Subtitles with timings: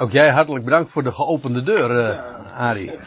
[0.00, 2.90] Ook jij hartelijk bedankt voor de geopende deur, uh, Arie.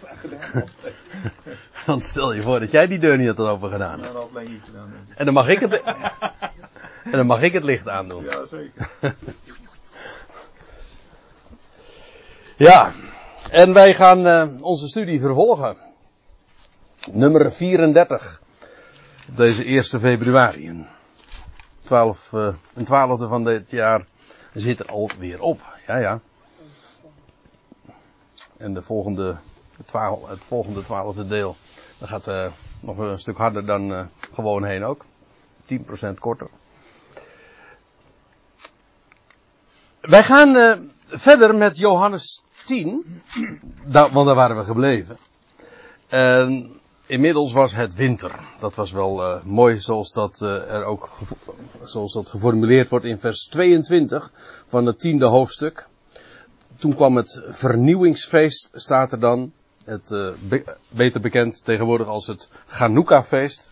[1.85, 4.00] Want stel je voor dat jij die deur niet had open gedaan.
[4.00, 4.93] Ja, dat had Leen niet gedaan.
[5.16, 5.83] En dan mag ik het,
[7.03, 8.23] en dan mag ik het licht aandoen.
[8.23, 8.89] Ja, zeker.
[12.57, 12.91] Ja,
[13.52, 15.78] en wij gaan uh, onze studie vervolgen.
[17.12, 18.41] Nummer 34.
[19.36, 20.70] Deze 1 februari.
[20.70, 20.88] Een,
[21.86, 24.05] 12, uh, een twaalfde van dit jaar
[24.54, 25.62] zit er alweer op.
[25.88, 26.20] Ja, ja.
[28.63, 29.37] En de volgende,
[29.77, 31.55] het, volgende twaalfde deel,
[31.97, 34.02] dat gaat uh, nog een stuk harder dan uh,
[34.34, 35.05] gewoon heen ook.
[35.73, 35.77] 10%
[36.20, 36.48] korter.
[40.02, 40.73] Wij gaan uh,
[41.08, 43.22] verder met Johannes 10,
[43.86, 45.17] da, want daar waren we gebleven.
[46.08, 46.72] En
[47.05, 48.39] inmiddels was het winter.
[48.59, 51.09] Dat was wel mooi zoals dat er ook
[51.84, 54.31] zoals dat geformuleerd wordt in vers 22
[54.67, 55.88] van het tiende hoofdstuk.
[56.84, 59.52] Toen kwam het vernieuwingsfeest, staat er dan.
[59.86, 63.72] Het be beter bekend tegenwoordig als het Chanukka-feest.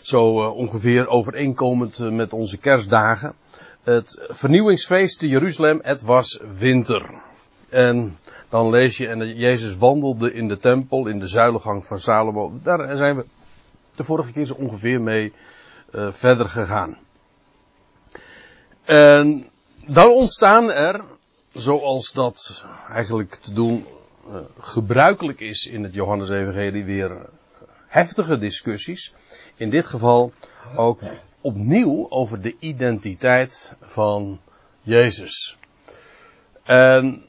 [0.00, 3.34] Zo ongeveer overeenkomend met onze kerstdagen.
[3.82, 7.10] Het vernieuwingsfeest te Jeruzalem, het was winter.
[7.68, 12.52] En dan lees je, en Jezus wandelde in de tempel, in de zuilengang van Salomo.
[12.62, 13.24] Daar zijn we
[13.96, 15.32] de vorige keer zo ongeveer mee
[16.10, 16.98] verder gegaan.
[18.84, 19.50] En
[19.86, 21.14] dan ontstaan er,
[21.56, 23.86] zoals dat eigenlijk te doen
[24.26, 27.28] uh, gebruikelijk is in het Johannes-evangelie, weer
[27.86, 29.14] heftige discussies.
[29.56, 30.32] In dit geval
[30.76, 31.00] ook
[31.40, 34.40] opnieuw over de identiteit van
[34.82, 35.58] Jezus.
[36.62, 37.26] En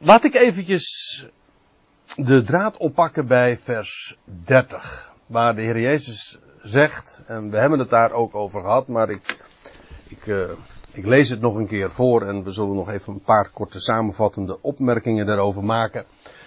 [0.00, 1.26] Laat ik eventjes
[2.16, 5.12] de draad oppakken bij vers 30.
[5.26, 9.38] Waar de Heer Jezus zegt, en we hebben het daar ook over gehad, maar ik,
[10.08, 10.50] ik, uh,
[10.98, 13.80] ik lees het nog een keer voor en we zullen nog even een paar korte
[13.80, 16.04] samenvattende opmerkingen daarover maken.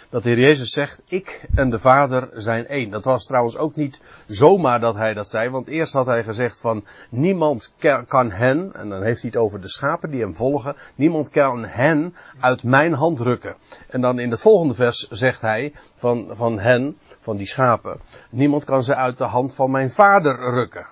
[0.10, 2.90] Dat de Heer Jezus zegt, ik en de Vader zijn één.
[2.90, 6.62] Dat was trouwens ook niet zomaar dat hij dat zei, want eerst had hij gezegd
[6.62, 7.74] van niemand
[8.08, 11.66] kan hen, en dan heeft hij het over de schapen die hem volgen, niemand kan
[11.66, 13.56] hen uit mijn hand rukken.
[13.88, 18.64] En dan in het volgende vers zegt hij van, van hen, van die schapen, niemand
[18.64, 20.88] kan ze uit de hand van mijn Vader rukken.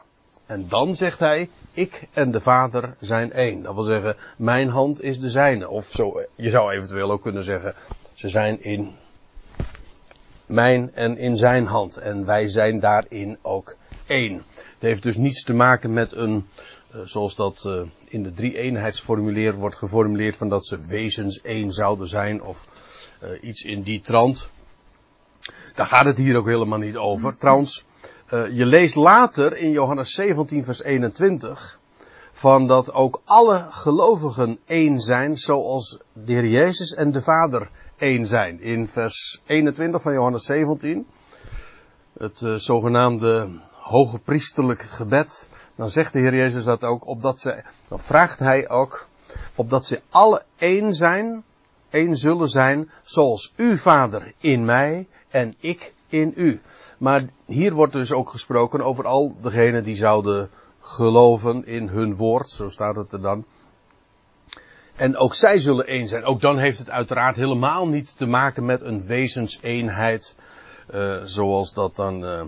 [0.46, 1.50] En dan zegt hij,
[1.80, 3.64] ik en de Vader zijn één.
[3.64, 5.70] Dat wil zeggen, mijn hand is de zijne.
[5.70, 7.76] Of zo, je zou eventueel ook kunnen zeggen,
[8.14, 8.96] ze zijn in
[10.46, 11.98] mijn en in zijn hand.
[11.98, 13.76] En wij zijn daarin ook
[14.08, 14.34] één.
[14.56, 16.48] Het heeft dus niets te maken met een,
[16.96, 21.72] uh, zoals dat uh, in de drie eenheidsformulier wordt geformuleerd, van dat ze wezens één
[21.72, 22.68] zouden zijn of
[23.24, 24.50] uh, iets in die trant.
[25.76, 27.38] Daar gaat het hier ook helemaal niet over.
[27.38, 27.86] Trouwens,
[28.30, 31.80] je leest later in Johannes 17 vers 21
[32.32, 38.28] van dat ook alle gelovigen één zijn, zoals de Heer Jezus en de Vader één
[38.28, 38.62] zijn.
[38.62, 41.08] In vers 21 van Johannes 17,
[42.18, 47.64] het uh, zogenaamde hoge priesterlijk gebed, dan zegt de Heer Jezus dat ook, opdat ze,
[47.88, 49.08] dan vraagt hij ook,
[49.56, 51.44] opdat ze alle één zijn,
[51.90, 56.62] één zullen zijn, zoals u Vader in mij en ik in u.
[57.00, 60.50] Maar hier wordt dus ook gesproken over al degenen die zouden
[60.82, 63.46] geloven in hun woord, zo staat het er dan.
[64.96, 66.24] En ook zij zullen één zijn.
[66.24, 70.38] Ook dan heeft het uiteraard helemaal niet te maken met een wezenseenheid.
[70.94, 72.42] Uh, zoals dat dan uh,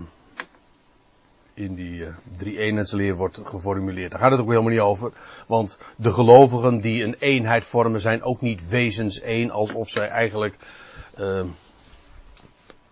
[1.54, 2.08] in die uh,
[2.38, 4.10] drie eenheidsleer wordt geformuleerd.
[4.10, 5.12] Daar gaat het ook helemaal niet over.
[5.46, 9.50] Want de gelovigen die een eenheid vormen zijn ook niet wezens één.
[9.50, 10.56] Alsof zij eigenlijk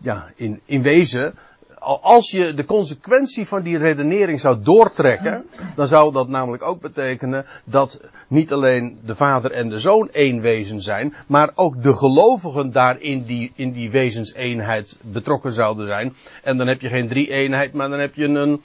[0.00, 1.34] ja, in, in wezen
[1.80, 5.46] als je de consequentie van die redenering zou doortrekken,
[5.76, 10.40] dan zou dat namelijk ook betekenen dat niet alleen de vader en de zoon één
[10.40, 16.14] wezen zijn, maar ook de gelovigen daar in die, in die wezenseenheid betrokken zouden zijn.
[16.42, 18.62] En dan heb je geen drie eenheid, maar dan heb je een,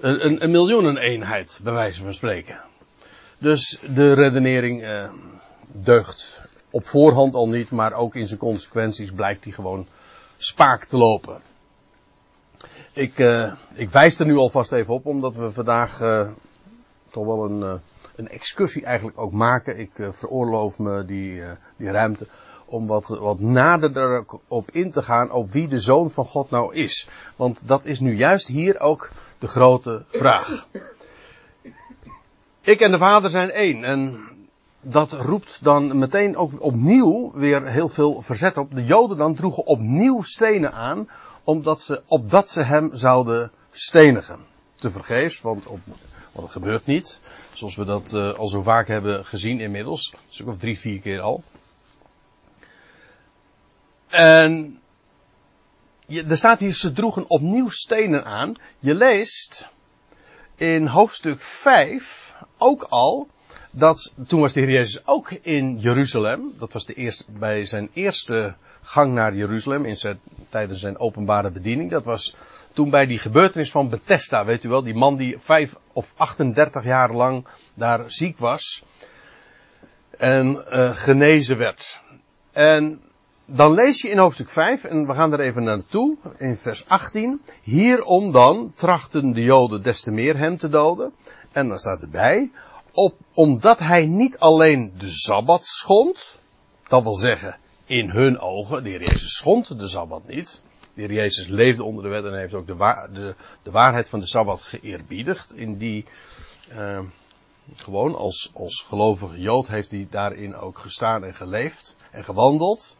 [0.00, 2.60] een, een miljoeneneenheid, bij wijze van spreken.
[3.38, 5.10] Dus de redenering eh,
[5.72, 6.40] deugt
[6.70, 9.86] op voorhand al niet, maar ook in zijn consequenties blijkt die gewoon
[10.36, 11.40] spaak te lopen.
[12.92, 16.28] Ik, uh, ik wijs er nu alvast even op, omdat we vandaag uh,
[17.08, 17.72] toch wel een, uh,
[18.16, 19.78] een excursie eigenlijk ook maken.
[19.78, 21.42] Ik veroorloof me die,
[21.76, 22.26] die ruimte
[22.72, 26.74] om wat, wat nader erop in te gaan op wie de Zoon van God nou
[26.74, 27.08] is.
[27.36, 30.66] Want dat is nu juist hier ook de grote vraag.
[32.60, 33.84] Ik en de Vader zijn één.
[33.84, 34.28] En
[34.80, 38.74] dat roept dan meteen ook opnieuw weer heel veel verzet op.
[38.74, 41.08] De Joden dan droegen opnieuw stenen aan
[41.44, 44.38] omdat ze, opdat ze hem zouden stenigen.
[44.74, 45.82] Te vergeefs, want, want
[46.32, 47.20] het gebeurt niet.
[47.52, 50.12] Zoals we dat uh, al zo vaak hebben gezien inmiddels.
[50.12, 51.42] Een stuk of drie, vier keer al.
[54.08, 54.80] En
[56.06, 58.54] je, er staat hier, ze droegen opnieuw stenen aan.
[58.78, 59.68] Je leest
[60.56, 63.28] in hoofdstuk 5 ook al
[63.70, 66.54] dat toen was de Heer Jezus ook in Jeruzalem.
[66.58, 71.50] Dat was de eerste, bij zijn eerste gang naar Jeruzalem in zijn, tijdens zijn openbare
[71.50, 71.90] bediening.
[71.90, 72.36] Dat was
[72.72, 76.84] toen bij die gebeurtenis van Bethesda, weet u wel, die man die vijf of 38
[76.84, 78.84] jaar lang daar ziek was
[80.18, 82.00] en uh, genezen werd.
[82.52, 83.00] En
[83.44, 87.42] dan lees je in hoofdstuk 5, en we gaan er even naartoe, in vers 18.
[87.62, 91.12] Hierom dan trachten de Joden des te meer hem te doden.
[91.52, 92.50] En dan staat erbij,
[92.92, 96.40] op, omdat hij niet alleen de Sabbat schond,
[96.88, 97.56] dat wil zeggen,
[97.92, 100.62] in hun ogen, de heer Jezus schond de Sabbat niet.
[100.94, 104.20] De heer Jezus leefde onder de wet en heeft ook de, de, de waarheid van
[104.20, 105.56] de Sabbat geëerbiedigd.
[105.56, 106.04] In die,
[106.72, 107.00] uh,
[107.74, 112.96] gewoon als, als gelovige Jood heeft hij daarin ook gestaan en geleefd en gewandeld.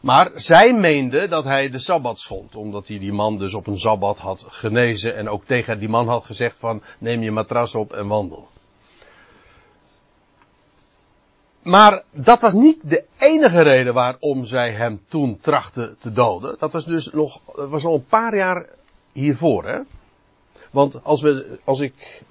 [0.00, 3.78] Maar zij meende dat hij de Sabbat schond, omdat hij die man dus op een
[3.78, 7.92] Sabbat had genezen en ook tegen die man had gezegd van neem je matras op
[7.92, 8.48] en wandel.
[11.62, 16.56] Maar dat was niet de enige reden waarom zij hem toen trachten te doden.
[16.58, 18.66] Dat was dus nog, dat was al een paar jaar
[19.12, 19.80] hiervoor, hè.
[20.70, 22.22] Want als we, als ik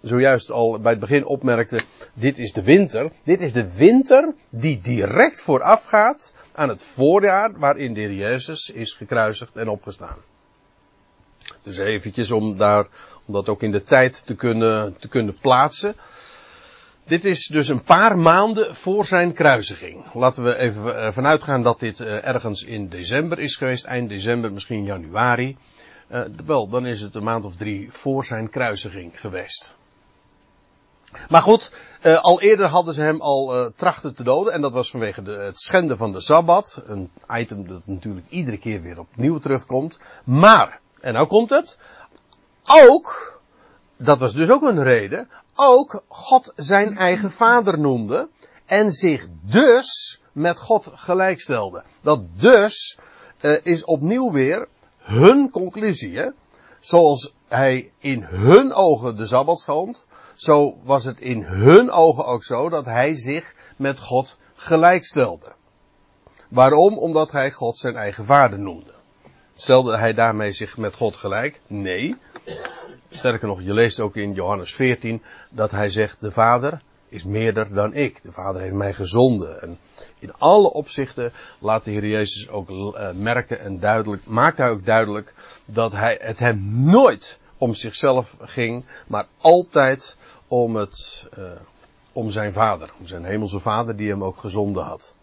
[0.00, 1.80] zojuist al bij het begin opmerkte,
[2.14, 3.10] dit is de winter.
[3.22, 9.56] Dit is de winter die direct voorafgaat aan het voorjaar waarin de Jezus is gekruisigd
[9.56, 10.16] en opgestaan.
[11.62, 12.86] Dus eventjes om daar,
[13.26, 15.94] om dat ook in de tijd te kunnen, te kunnen plaatsen.
[17.08, 20.14] Dit is dus een paar maanden voor zijn kruisiging.
[20.14, 24.52] Laten we even vanuit gaan dat dit eh, ergens in december is geweest, eind december,
[24.52, 25.56] misschien januari.
[26.10, 29.74] Uh, wel, dan is het een maand of drie voor zijn kruisiging geweest.
[31.28, 31.72] Maar goed,
[32.20, 34.52] al eerder hadden ze hem al trachten te doden.
[34.52, 36.82] En dat was vanwege het schenden van de Sabbat.
[36.86, 39.98] Een item dat natuurlijk iedere keer weer opnieuw terugkomt.
[40.24, 41.78] Maar, en nou komt het.
[42.66, 43.37] Ook
[43.98, 48.28] dat was dus ook een reden, ook God zijn eigen vader noemde
[48.66, 51.84] en zich dus met God gelijkstelde.
[52.02, 52.98] Dat dus
[53.40, 54.68] uh, is opnieuw weer
[54.98, 56.32] hun conclusie.
[56.80, 62.44] Zoals hij in hun ogen de Sabbat schond, zo was het in hun ogen ook
[62.44, 65.52] zo dat hij zich met God gelijkstelde.
[66.48, 66.98] Waarom?
[66.98, 68.92] Omdat hij God zijn eigen vader noemde.
[69.54, 71.60] Stelde hij daarmee zich met God gelijk?
[71.66, 72.16] Nee.
[73.10, 77.74] Sterker nog, je leest ook in Johannes 14 dat hij zegt, de Vader is meerder
[77.74, 78.22] dan ik.
[78.22, 79.62] De Vader heeft mij gezonden.
[79.62, 79.78] En
[80.18, 84.84] in alle opzichten laat de Heer Jezus ook uh, merken en duidelijk, maakt hij ook
[84.84, 85.34] duidelijk
[85.64, 86.60] dat hij, het hem
[86.90, 90.16] nooit om zichzelf ging, maar altijd
[90.48, 91.44] om het, uh,
[92.12, 95.14] om zijn Vader, om zijn hemelse Vader die hem ook gezonden had.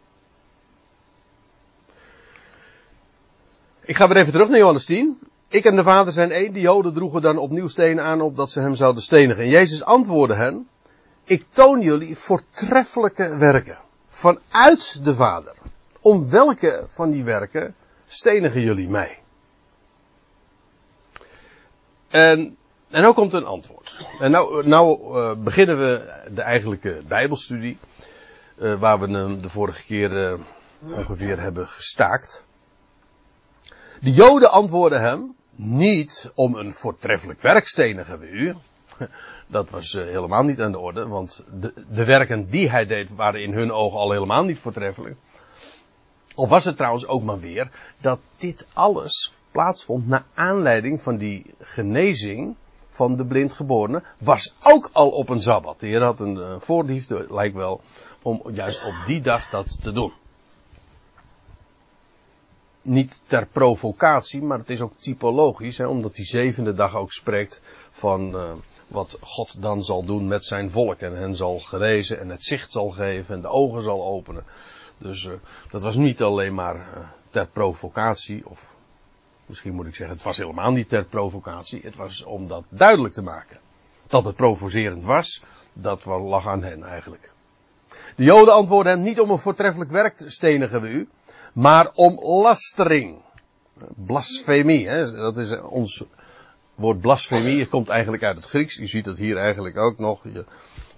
[3.82, 5.20] Ik ga weer even terug naar Johannes 10.
[5.50, 6.54] Ik en de Vader zijn één.
[6.54, 9.44] De Joden droegen dan opnieuw stenen aan opdat ze hem zouden stenigen.
[9.44, 10.68] En Jezus antwoordde hen:
[11.24, 13.78] Ik toon jullie voortreffelijke werken.
[14.08, 15.54] Vanuit de Vader.
[16.02, 17.76] Om welke van die werken
[18.06, 19.20] stenigen jullie mij?
[22.08, 22.58] En,
[22.90, 24.08] en nou komt een antwoord.
[24.20, 27.78] En nou, nou uh, beginnen we de eigenlijke Bijbelstudie.
[28.58, 30.40] Uh, waar we hem de vorige keer uh,
[30.98, 32.45] ongeveer hebben gestaakt.
[34.06, 38.54] De Joden antwoorden hem, niet om een voortreffelijk werk stenigen u.
[39.48, 43.16] Dat was uh, helemaal niet aan de orde, want de, de, werken die hij deed
[43.16, 45.16] waren in hun ogen al helemaal niet voortreffelijk.
[46.36, 47.72] Of was het trouwens ook maar weer
[48.02, 52.56] dat dit alles plaatsvond naar aanleiding van die genezing
[52.90, 55.80] van de blindgeborene, was ook al op een sabbat.
[55.80, 57.82] De Heer had een uh, voorliefde, lijkt wel,
[58.22, 60.14] om juist op die dag dat te doen
[62.86, 67.62] niet ter provocatie, maar het is ook typologisch, hè, omdat die zevende dag ook spreekt
[67.90, 68.52] van uh,
[68.88, 71.00] wat God dan zal doen met zijn volk.
[71.00, 74.44] En hen zal genezen en het zicht zal geven en de ogen zal openen.
[74.98, 75.34] Dus uh,
[75.72, 76.82] dat was niet alleen maar uh,
[77.30, 78.76] ter provocatie, of
[79.46, 81.82] misschien moet ik zeggen, het was helemaal niet ter provocatie.
[81.84, 83.60] Het was om dat duidelijk te maken.
[84.08, 87.32] Dat het provocerend was, dat lag aan hen eigenlijk.
[88.16, 91.10] De Joden antwoorden hem niet om een voortreffelijk werk te stenigen we u
[91.56, 93.22] maar om lastering.
[93.96, 95.12] Blasfemie, hè?
[95.12, 96.04] dat is ons
[96.76, 97.60] woord blasfemie.
[97.60, 98.76] Het komt eigenlijk uit het Grieks.
[98.76, 100.24] Je ziet het hier eigenlijk ook nog.
[100.24, 100.46] Je, je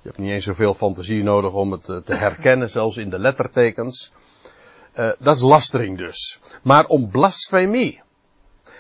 [0.02, 4.12] hebt niet eens zoveel fantasie nodig om het eh, te herkennen, zelfs in de lettertekens.
[4.96, 6.40] Uh, dat is lastering dus.
[6.62, 8.02] Maar om blasfemie.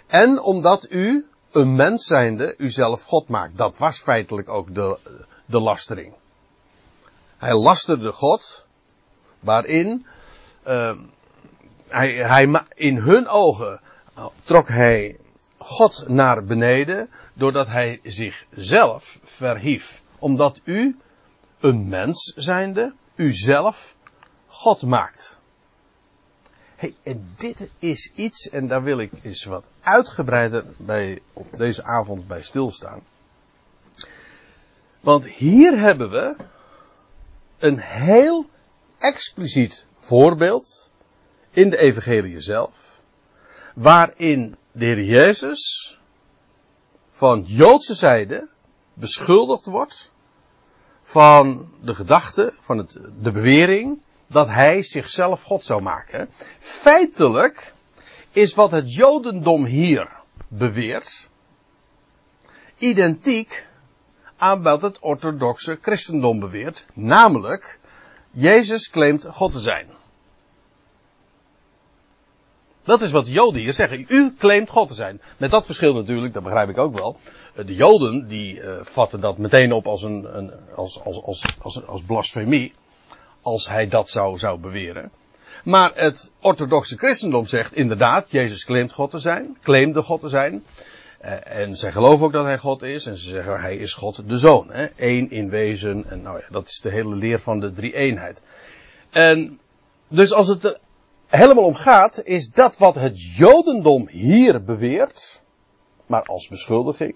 [0.07, 3.57] En omdat u, een mens zijnde, uzelf God maakt.
[3.57, 4.97] Dat was feitelijk ook de,
[5.45, 6.13] de lastering.
[7.37, 8.65] Hij lasterde God,
[9.39, 10.05] waarin
[10.67, 10.97] uh,
[11.87, 13.81] hij, hij, in hun ogen
[14.43, 15.17] trok hij
[15.57, 20.01] God naar beneden doordat hij zichzelf verhief.
[20.19, 20.97] Omdat u,
[21.59, 23.95] een mens zijnde, uzelf
[24.47, 25.39] God maakt.
[26.75, 31.83] Hey, en dit is iets, en daar wil ik eens wat uitgebreider bij, op deze
[31.83, 33.01] avond bij stilstaan.
[34.99, 36.35] Want hier hebben we
[37.57, 38.45] een heel
[38.97, 40.89] expliciet voorbeeld
[41.57, 43.01] in de evangelie zelf,
[43.75, 45.97] waarin de Heer Jezus
[47.09, 48.47] van Joodse zijde
[48.93, 50.11] beschuldigd wordt
[51.03, 56.29] van de gedachte, van het, de bewering, dat hij zichzelf God zou maken.
[56.59, 57.73] Feitelijk
[58.31, 60.09] is wat het Jodendom hier
[60.47, 61.29] beweert,
[62.77, 63.65] identiek
[64.35, 67.79] aan wat het orthodoxe christendom beweert, namelijk,
[68.31, 69.87] Jezus claimt God te zijn.
[72.87, 74.05] Dat is wat de Joden hier zeggen.
[74.07, 75.21] U claimt God te zijn.
[75.37, 77.17] Met dat verschil natuurlijk, dat begrijp ik ook wel.
[77.55, 81.43] Eh, de Joden die uh, vatten dat meteen op als, een, een, als, als, als,
[81.61, 82.73] als, als blasfemie.
[83.41, 85.11] Als hij dat zou, zou beweren.
[85.63, 89.57] Maar het orthodoxe christendom zegt inderdaad, Jezus claimt God te zijn.
[89.63, 90.63] Claimde God te zijn.
[91.21, 93.05] Uh, en zij geloven ook dat hij God is.
[93.05, 94.71] En ze zeggen hij is God de Zoon.
[94.95, 96.05] Eén in wezen.
[96.09, 98.41] En nou ja, dat is de hele leer van de drie eenheid.
[99.09, 99.59] En
[100.07, 100.79] dus als het
[101.27, 105.41] helemaal om gaat, is dat wat het Jodendom hier beweert,
[106.05, 107.15] maar als beschuldiging,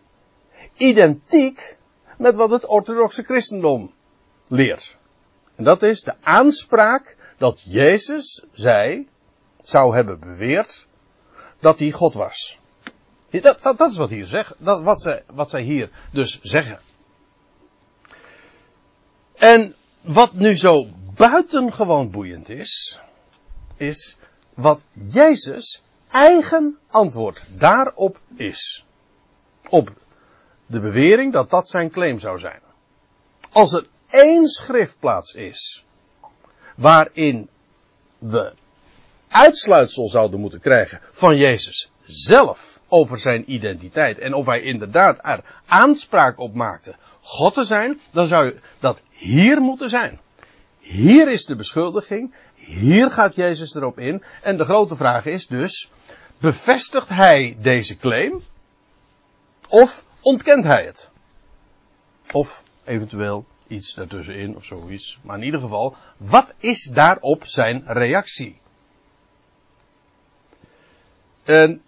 [0.77, 1.77] identiek
[2.17, 3.93] met wat het orthodoxe christendom
[4.47, 4.97] leert.
[5.55, 9.07] En dat is de aanspraak dat Jezus zij
[9.61, 10.87] zou hebben beweerd
[11.59, 12.59] dat hij God was.
[13.29, 16.79] Dat, dat, dat is wat hier zegt, dat, wat, zij, wat zij hier dus zeggen.
[19.35, 23.01] En wat nu zo buitengewoon boeiend is,
[23.81, 24.17] is
[24.53, 28.85] wat Jezus eigen antwoord daarop is.
[29.69, 29.91] Op
[30.65, 32.61] de bewering dat dat zijn claim zou zijn.
[33.51, 35.85] Als er één schriftplaats is
[36.75, 37.49] waarin
[38.17, 38.53] we
[39.27, 45.43] uitsluitsel zouden moeten krijgen van Jezus zelf over zijn identiteit en of hij inderdaad er
[45.65, 50.19] aanspraak op maakte God te zijn, dan zou dat hier moeten zijn.
[50.79, 52.33] Hier is de beschuldiging.
[52.65, 54.23] Hier gaat Jezus erop in.
[54.41, 55.91] En de grote vraag is dus,
[56.37, 58.43] bevestigt hij deze claim?
[59.67, 61.09] Of ontkent hij het?
[62.31, 65.19] Of eventueel iets daartussenin of zoiets.
[65.21, 68.59] Maar in ieder geval, wat is daarop zijn reactie?
[71.43, 71.81] En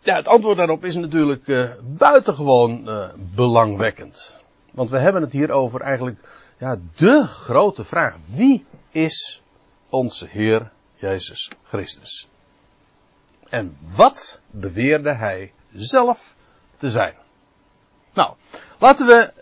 [0.00, 4.36] ja, het antwoord daarop is natuurlijk uh, buitengewoon uh, belangwekkend.
[4.72, 6.18] Want we hebben het hier over eigenlijk
[6.58, 8.16] ja, de grote vraag.
[8.26, 9.41] Wie is
[9.92, 12.28] onze Heer Jezus Christus?
[13.48, 16.36] En wat beweerde hij zelf
[16.76, 17.14] te zijn?
[18.12, 18.34] Nou,
[18.78, 19.32] laten we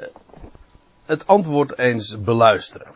[1.05, 2.95] het antwoord eens beluisteren.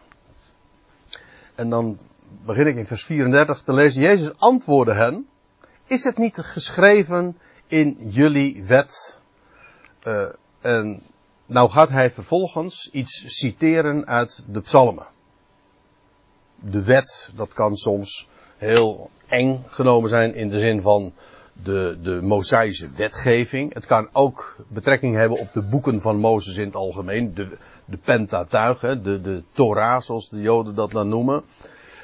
[1.55, 1.99] En dan
[2.45, 4.03] begin ik in vers 34 te lezen.
[4.03, 5.29] Jezus antwoordde hen:
[5.87, 9.19] Is het niet geschreven in jullie wet?
[10.03, 10.29] Uh,
[10.61, 11.03] en
[11.47, 15.07] nou gaat hij vervolgens iets citeren uit de psalmen.
[16.71, 21.13] De wet, dat kan soms heel eng genomen zijn in de zin van
[21.63, 23.75] de, de Mosaïsche wetgeving.
[23.75, 27.35] Het kan ook betrekking hebben op de boeken van Mozes in het algemeen.
[27.35, 27.49] De,
[27.85, 31.43] de Pentateuch, de, de Torah zoals de Joden dat dan noemen.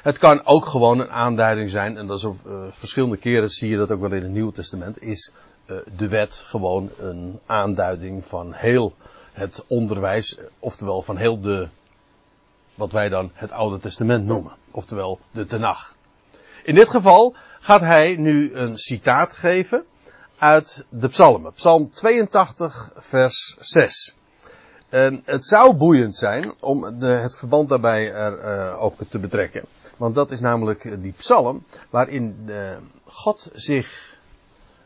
[0.01, 3.69] Het kan ook gewoon een aanduiding zijn, en dat is op uh, verschillende keren zie
[3.69, 5.33] je dat ook wel in het Nieuwe Testament, is
[5.65, 8.93] uh, de wet gewoon een aanduiding van heel
[9.31, 11.67] het onderwijs, oftewel van heel de,
[12.81, 15.95] wat wij dan het Oude Testament noemen, oftewel de Tenach.
[16.63, 19.85] In dit geval gaat hij nu een citaat geven
[20.37, 21.53] uit de psalmen.
[21.53, 24.15] Psalm 82 vers 6.
[24.89, 29.65] En het zou boeiend zijn om de, het verband daarbij er uh, ook te betrekken.
[29.97, 34.17] Want dat is namelijk die psalm waarin uh, God zich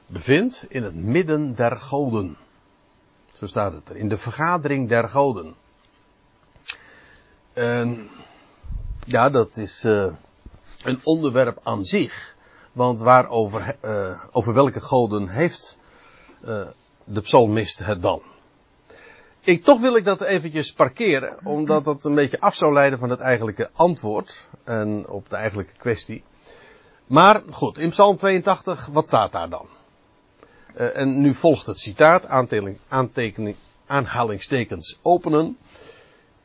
[0.06, 2.38] bevindt in het midden der goden.
[3.34, 3.96] Zo staat het er.
[3.96, 5.56] In de vergadering der goden.
[7.56, 8.10] En
[9.06, 10.14] ja, dat is uh,
[10.84, 12.36] een onderwerp aan zich.
[12.72, 15.80] Want waarover, uh, over welke goden heeft
[16.46, 16.68] uh,
[17.04, 18.22] de psalmist het dan?
[19.40, 23.10] Ik, toch wil ik dat eventjes parkeren, omdat dat een beetje af zou leiden van
[23.10, 26.24] het eigenlijke antwoord en op de eigenlijke kwestie.
[27.06, 29.68] Maar goed, in Psalm 82, wat staat daar dan?
[30.74, 32.26] En nu volgt het citaat,
[32.88, 35.58] aantekening, aanhalingstekens openen.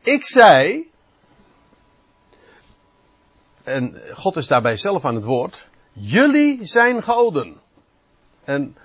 [0.02, 0.90] Ik zei,
[3.62, 7.61] en God is daarbij zelf aan het woord, jullie zijn goden.
[8.45, 8.76] En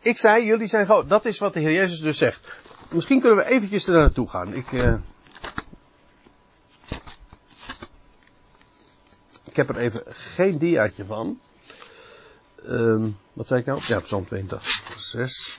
[0.00, 1.08] ik zei, jullie zijn goden.
[1.08, 2.60] Dat is wat de Heer Jezus dus zegt.
[2.92, 4.54] Misschien kunnen we eventjes er naartoe gaan.
[4.54, 4.94] Ik, uh...
[9.44, 11.40] ik heb er even geen diaatje van.
[12.64, 13.80] Um, wat zei ik nou?
[13.86, 15.58] Ja, Psalm 82, 6.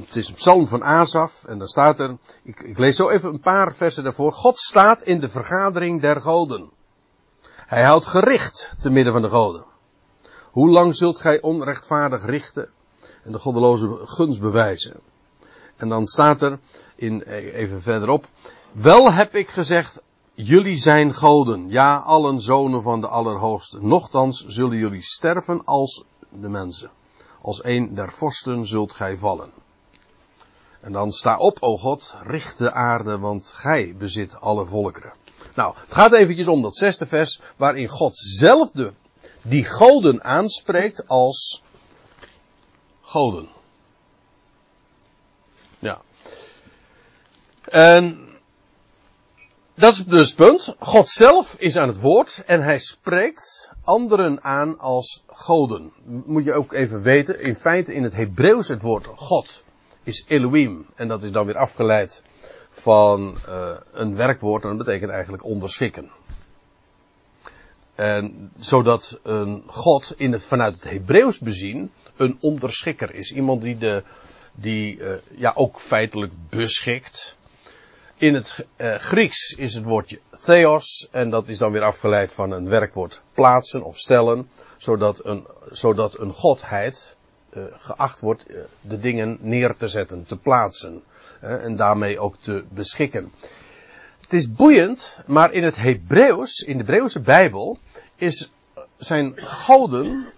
[0.00, 3.32] Het is een psalm van Asaf en daar staat er, ik, ik, lees zo even
[3.32, 4.32] een paar versen daarvoor.
[4.32, 6.70] God staat in de vergadering der goden.
[7.66, 9.64] Hij houdt gericht te midden van de goden.
[10.50, 12.70] Hoe lang zult gij onrechtvaardig richten
[13.24, 15.00] en de goddeloze gunst bewijzen?
[15.76, 16.58] En dan staat er,
[16.94, 18.26] in, even verderop,
[18.72, 20.02] wel heb ik gezegd,
[20.34, 23.78] jullie zijn goden, ja, allen zonen van de Allerhoogste.
[23.80, 26.90] Nochtans zullen jullie sterven als de mensen.
[27.42, 29.61] Als een der vorsten zult gij vallen.
[30.82, 35.12] En dan sta op, o God, richt de aarde, want gij bezit alle volkeren.
[35.54, 38.92] Nou, het gaat eventjes om dat zesde vers, waarin God zelf de,
[39.42, 41.62] die goden aanspreekt als
[43.00, 43.48] goden.
[45.78, 46.00] Ja.
[47.64, 48.28] En
[49.74, 50.74] dat is dus het punt.
[50.78, 55.92] God zelf is aan het woord en hij spreekt anderen aan als goden.
[56.04, 59.64] Moet je ook even weten, in feite in het Hebreeuws het woord God
[60.02, 60.86] is Elohim.
[60.94, 62.24] En dat is dan weer afgeleid
[62.70, 66.10] van uh, een werkwoord en dat betekent eigenlijk onderschikken.
[67.94, 73.32] En zodat een God in het, vanuit het Hebreeuws bezien een onderschikker is.
[73.32, 74.02] Iemand die, de,
[74.52, 77.36] die uh, ja, ook feitelijk beschikt.
[78.16, 82.50] In het uh, Grieks is het woordje theos en dat is dan weer afgeleid van
[82.50, 84.48] een werkwoord plaatsen of stellen.
[84.76, 87.16] Zodat een, zodat een godheid
[87.72, 91.02] geacht wordt uh, de dingen neer te zetten, te plaatsen
[91.40, 93.32] en daarmee ook te beschikken.
[94.20, 97.78] Het is boeiend, maar in het Hebreeuws, in de Hebreeuwse Bijbel,
[98.16, 98.52] is,
[98.96, 100.32] zijn goden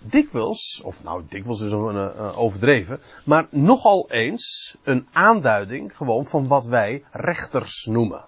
[0.00, 6.46] dikwijls, of nou dikwijls is een, een, overdreven, maar nogal eens een aanduiding gewoon van
[6.46, 8.24] wat wij rechters noemen.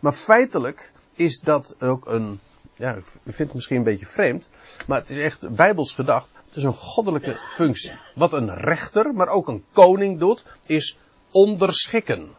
[0.00, 2.40] Maar feitelijk is dat ook een,
[2.76, 4.48] ja, ik vind het misschien een beetje vreemd,
[4.86, 6.28] maar het is echt bijbels gedacht.
[6.54, 7.92] Het is een goddelijke functie.
[8.14, 10.98] Wat een rechter, maar ook een koning doet, is
[11.30, 12.30] onderschikken.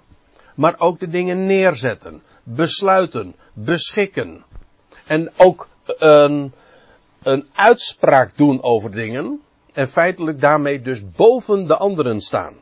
[0.53, 4.43] Maar ook de dingen neerzetten, besluiten, beschikken.
[5.05, 6.53] En ook een,
[7.23, 9.41] een uitspraak doen over dingen.
[9.73, 12.55] En feitelijk daarmee dus boven de anderen staan.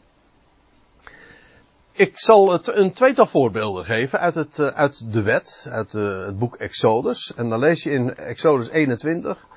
[1.92, 6.26] Ik zal het een tweetal voorbeelden geven uit, het, eh, uit de wet, uit eh,
[6.26, 7.34] het boek Exodus.
[7.36, 9.48] En dan lees je in Exodus 21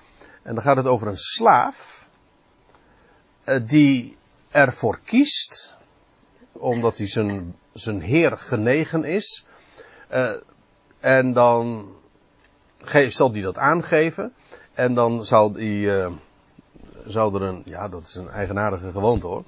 [0.47, 2.09] en dan gaat het over een slaaf.
[3.45, 4.17] Uh, die
[4.51, 5.77] ervoor kiest.
[6.53, 9.47] Omdat hij zijn, zijn heer genegen is.
[10.13, 10.31] Uh,
[10.99, 11.95] en dan
[13.09, 14.35] zal hij dat aangeven.
[14.75, 16.13] En dan zal die, uh,
[17.07, 19.45] zou er een, ja dat is een eigenaardige gewoonte hoor.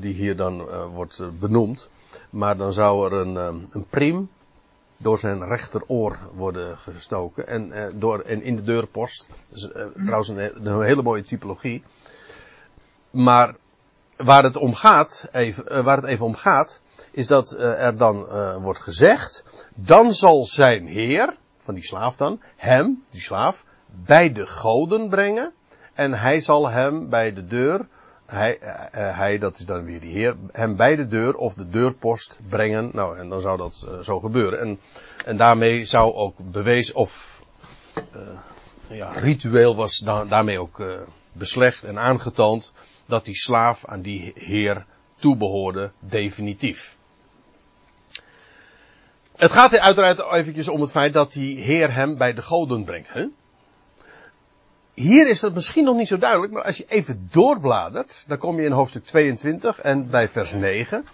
[0.00, 1.88] Die hier dan wordt benoemd.
[2.30, 3.36] Maar dan zou er een,
[3.70, 4.30] een priem
[5.02, 7.46] door zijn rechteroor worden gestoken.
[7.46, 9.30] En, eh, door, en in de deurpost.
[9.50, 11.82] Dus, eh, trouwens een, een, hele mooie typologie.
[13.10, 13.54] Maar
[14.16, 17.96] waar het om gaat, even, eh, waar het even om gaat, is dat eh, er
[17.96, 18.26] dan
[18.62, 24.46] wordt gezegd, dan zal zijn heer, van die slaaf dan, hem, die slaaf, bij de
[24.46, 25.52] goden brengen.
[25.94, 27.86] En hij zal hem bij de deur
[28.30, 28.68] hij, uh,
[29.16, 32.90] hij, dat is dan weer die Heer, hem bij de deur of de deurpost brengen.
[32.92, 34.60] Nou, en dan zou dat uh, zo gebeuren.
[34.60, 34.80] En,
[35.24, 37.42] en daarmee zou ook bewezen, of
[38.16, 38.22] uh,
[38.88, 40.82] ja, ritueel was da daarmee ook
[41.32, 42.72] beslecht en aangetoond
[43.06, 46.96] dat die slaaf aan die Heer toebehoorde, definitief.
[49.36, 53.08] Het gaat uiteraard eventjes om het feit dat die Heer hem bij de goden brengt.
[55.00, 58.56] Hier is dat misschien nog niet zo duidelijk, maar als je even doorbladert, dan kom
[58.56, 61.06] je in hoofdstuk 22 en bij vers 9.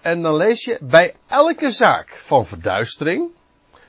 [0.00, 3.28] En dan lees je bij elke zaak van verduistering,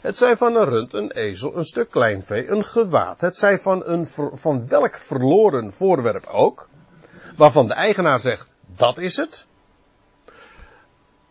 [0.02, 3.82] het zij van een rund, een ezel, een stuk kleinvee, een gewaad, het zij van,
[3.86, 6.70] een, van welk verloren voorwerp ook,
[7.38, 9.46] waarvan de eigenaar zegt, dat is het,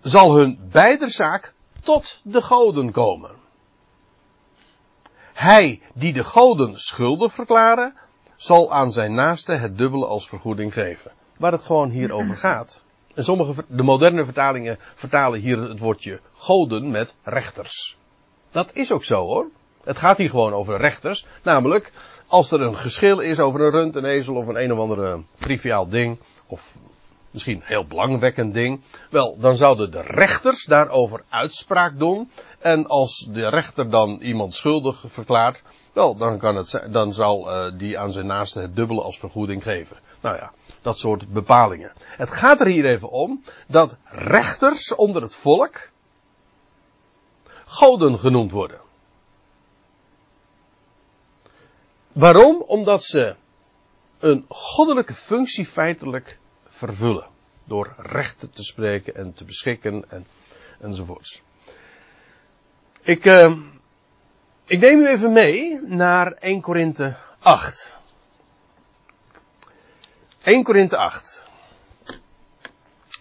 [0.00, 0.70] zal hun
[1.06, 1.52] zaak
[1.82, 3.30] tot de goden komen.
[5.32, 7.94] Hij die de goden schuldig verklaren,
[8.40, 11.10] zal aan zijn naaste het dubbele als vergoeding geven.
[11.38, 12.84] Waar het gewoon hier over gaat.
[13.14, 17.98] En sommige, de moderne vertalingen vertalen hier het woordje goden met rechters.
[18.50, 19.46] Dat is ook zo hoor.
[19.84, 21.26] Het gaat hier gewoon over rechters.
[21.42, 21.92] Namelijk,
[22.26, 25.22] als er een geschil is over een rund, een ezel of een een of andere
[25.38, 26.18] triviaal ding.
[26.46, 26.76] Of
[27.30, 28.80] misschien heel belangwekkend ding.
[29.10, 32.30] Wel, dan zouden de rechters daarover uitspraak doen.
[32.58, 35.62] En als de rechter dan iemand schuldig verklaart,
[35.92, 39.62] wel, dan, kan het, dan zal uh, die aan zijn naaste het dubbele als vergoeding
[39.62, 39.96] geven.
[40.20, 41.92] Nou ja, dat soort bepalingen.
[42.16, 45.90] Het gaat er hier even om dat rechters onder het volk
[47.64, 48.80] goden genoemd worden.
[52.12, 52.62] Waarom?
[52.66, 53.34] Omdat ze
[54.18, 56.38] een goddelijke functie feitelijk
[56.80, 57.26] vervullen.
[57.66, 60.26] Door rechten te spreken en te beschikken en,
[60.80, 61.42] enzovoorts.
[63.02, 63.56] Ik, uh,
[64.66, 67.98] ik neem u even mee naar 1 Korinthe 8.
[70.42, 71.46] 1 Korinthe 8.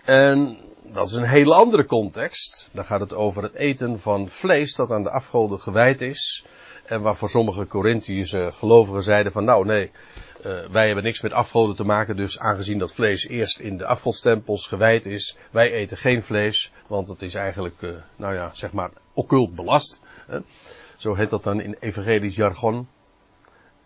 [0.03, 2.69] En dat is een hele andere context.
[2.71, 6.45] Dan gaat het over het eten van vlees dat aan de afgoden gewijd is.
[6.85, 9.91] En waarvoor sommige Corinthiërs gelovigen zeiden van nou nee,
[10.45, 13.86] uh, wij hebben niks met afgoden te maken, dus aangezien dat vlees eerst in de
[13.86, 18.71] afgodstempels gewijd is, wij eten geen vlees, want het is eigenlijk, uh, nou ja, zeg
[18.71, 20.02] maar, occult belast.
[20.97, 22.88] Zo heet dat dan in evangelisch jargon.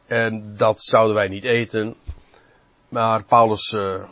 [0.06, 1.96] En dat zouden wij niet eten.
[2.90, 4.10] Maar Paulus uh,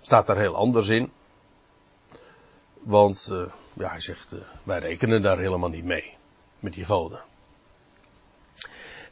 [0.00, 1.12] staat daar heel anders in.
[2.80, 3.32] Want,
[3.72, 6.14] ja, hij zegt, wij rekenen daar helemaal niet mee.
[6.60, 7.20] Met die goden.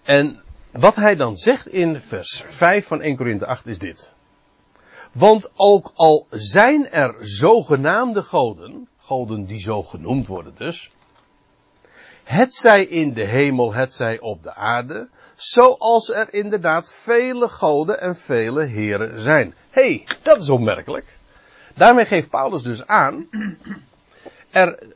[0.02, 4.14] En wat hij dan zegt in vers 5 van 1 Korinthe 8 is dit.
[5.12, 10.90] Want ook al zijn er zogenaamde goden, goden die zo genoemd worden dus,
[12.24, 18.00] het zij in de hemel, het zij op de aarde, zoals er inderdaad vele goden
[18.00, 19.54] en vele heren zijn.
[19.70, 21.18] Hé, hey, dat is opmerkelijk.
[21.74, 23.28] Daarmee geeft Paulus dus aan,
[24.50, 24.92] er,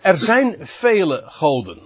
[0.00, 1.82] er zijn vele goden.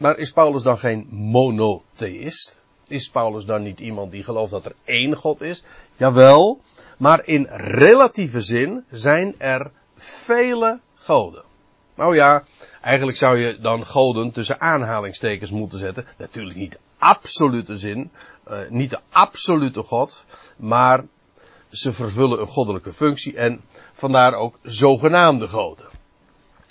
[0.00, 2.60] Maar is Paulus dan geen monotheïst?
[2.88, 5.62] Is Paulus dan niet iemand die gelooft dat er één God is?
[5.96, 6.60] Jawel,
[6.98, 11.42] maar in relatieve zin zijn er vele goden.
[11.94, 12.44] Nou ja,
[12.80, 16.06] eigenlijk zou je dan goden tussen aanhalingstekens moeten zetten.
[16.16, 18.10] Natuurlijk niet de absolute zin,
[18.48, 20.24] uh, niet de absolute God,
[20.56, 21.04] maar
[21.70, 23.60] ze vervullen een goddelijke functie en
[23.92, 25.86] vandaar ook zogenaamde goden.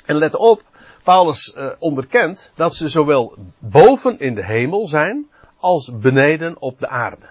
[0.05, 0.63] En let op,
[1.03, 6.87] Paulus uh, onderkent dat ze zowel boven in de hemel zijn als beneden op de
[6.87, 7.29] aarde.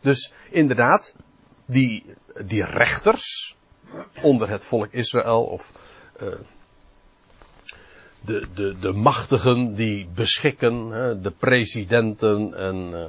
[0.00, 1.14] Dus inderdaad,
[1.66, 3.56] die, die rechters
[4.22, 5.72] onder het volk Israël of
[6.22, 6.28] uh,
[8.20, 10.88] de, de, de machtigen die beschikken,
[11.22, 13.04] de presidenten en uh,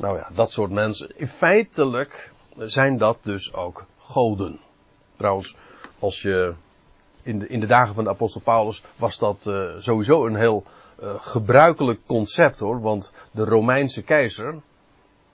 [0.00, 1.18] nou ja, dat soort mensen.
[1.18, 4.60] In feitelijk zijn dat dus ook goden.
[5.16, 5.56] Trouwens,
[5.98, 6.54] als je
[7.22, 10.64] in de, in de dagen van de apostel Paulus was dat uh, sowieso een heel
[11.02, 12.80] uh, gebruikelijk concept hoor.
[12.80, 14.62] Want de Romeinse keizer,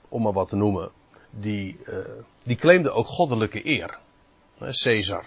[0.09, 0.91] om maar wat te noemen,
[1.31, 1.99] die, uh,
[2.43, 3.99] die claimde ook goddelijke eer.
[4.59, 5.25] Caesar.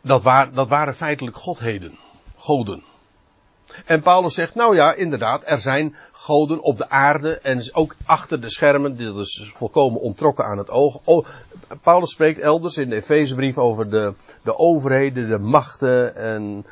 [0.00, 1.98] Dat, waar, dat waren feitelijk godheden.
[2.36, 2.84] Goden.
[3.84, 8.40] En Paulus zegt, nou ja, inderdaad, er zijn goden op de aarde en ook achter
[8.40, 11.00] de schermen, dit is volkomen ontrokken aan het oog.
[11.82, 16.66] Paulus spreekt elders in de Efezebrief over de, de overheden, de machten en,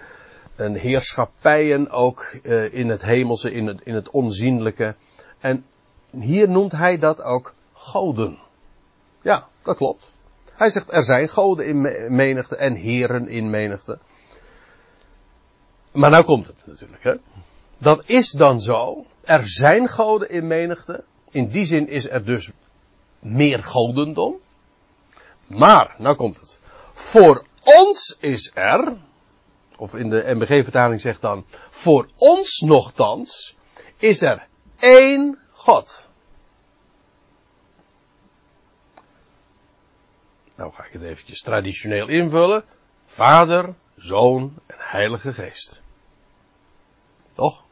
[0.56, 4.94] en heerschappijen ook uh, in het hemelse, in het, in het onzienlijke.
[5.38, 5.64] En
[6.10, 8.38] hier noemt hij dat ook goden.
[9.22, 10.12] Ja, dat klopt.
[10.52, 11.80] Hij zegt er zijn goden in
[12.14, 13.98] menigte en heren in menigte.
[15.92, 17.14] Maar nou komt het natuurlijk, hè.
[17.78, 19.04] Dat is dan zo.
[19.24, 21.04] Er zijn goden in menigte.
[21.30, 22.50] In die zin is er dus
[23.18, 24.40] meer godendom.
[25.46, 26.60] Maar, nou komt het.
[26.92, 28.96] Voor ons is er,
[29.76, 33.56] of in de MBG-vertaling zegt dan, voor ons nogthans,
[33.96, 34.46] is er
[34.78, 36.08] één God.
[40.56, 42.64] Nou ga ik het eventjes traditioneel invullen.
[43.06, 45.82] Vader, Zoon en Heilige Geest.
[47.32, 47.62] Toch?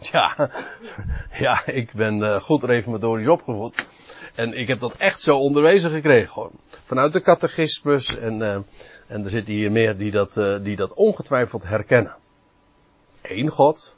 [0.00, 0.50] Ja,
[1.44, 3.86] ja ik ben uh, goed reformatorisch opgevoed.
[4.34, 6.52] En ik heb dat echt zo onderwezen gekregen gewoon.
[6.84, 8.54] Vanuit de catechismus en, uh,
[9.06, 12.16] en er zitten hier meer die dat, uh, die dat ongetwijfeld herkennen.
[13.22, 13.96] Eén God,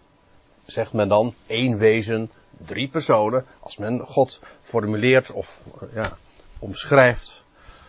[0.65, 3.47] zegt men dan, één wezen, drie personen.
[3.61, 6.17] Als men God formuleert of ja,
[6.59, 7.45] omschrijft,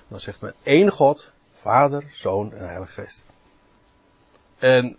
[0.07, 3.25] dan zegt men één God, Vader, Zoon en Heilige Geest.
[4.63, 4.97] En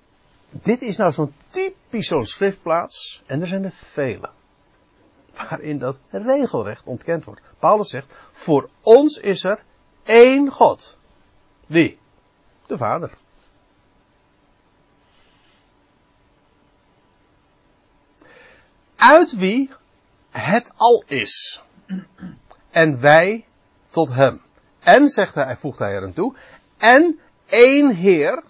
[0.51, 4.31] dit is nou zo'n typisch zo'n schriftplaats, en er zijn er vele,
[5.35, 7.41] waarin dat regelrecht ontkend wordt.
[7.59, 9.63] Paulus zegt, voor ons is er
[10.03, 10.99] één God.
[11.67, 11.99] Wie?
[12.67, 13.17] De Vader.
[18.97, 19.71] Uit wie
[20.31, 21.63] het al is.
[22.71, 23.47] en wij
[23.89, 24.43] tot hem.
[24.79, 26.37] En, zegt hij, voegt hij er aan toe,
[26.77, 28.43] en één Heer,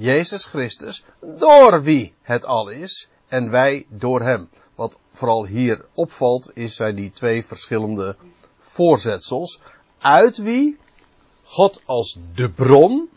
[0.00, 4.48] Jezus Christus, door wie het al is, en wij door hem.
[4.74, 8.16] Wat vooral hier opvalt, is zijn die twee verschillende
[8.58, 9.60] voorzetsels.
[9.98, 10.78] Uit wie
[11.42, 13.10] God als de bron,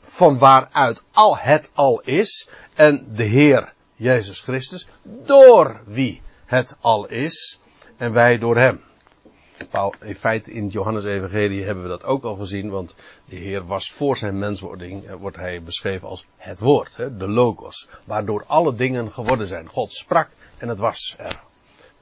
[0.00, 7.06] van waaruit al het al is, en de Heer Jezus Christus, door wie het al
[7.08, 7.58] is,
[7.96, 8.87] en wij door hem.
[10.00, 14.16] In feite in Johannes-evangelie hebben we dat ook al gezien, want de Heer was voor
[14.16, 19.46] zijn menswording, eh, wordt hij beschreven als het woord, de logos, waardoor alle dingen geworden
[19.46, 19.68] zijn.
[19.68, 20.28] God sprak
[20.58, 21.40] en het was er.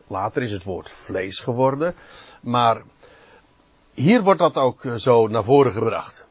[0.06, 1.94] Later is het woord vlees geworden,
[2.40, 2.82] maar
[3.94, 6.26] hier wordt dat ook eh, zo naar voren gebracht.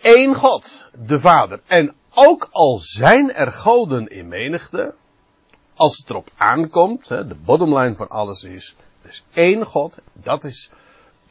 [0.00, 1.60] Eén God, de Vader.
[1.66, 4.94] En ook al zijn er goden in menigte,
[5.74, 8.76] als het erop aankomt, de bottomline van alles is,
[9.08, 10.70] is één God, dat is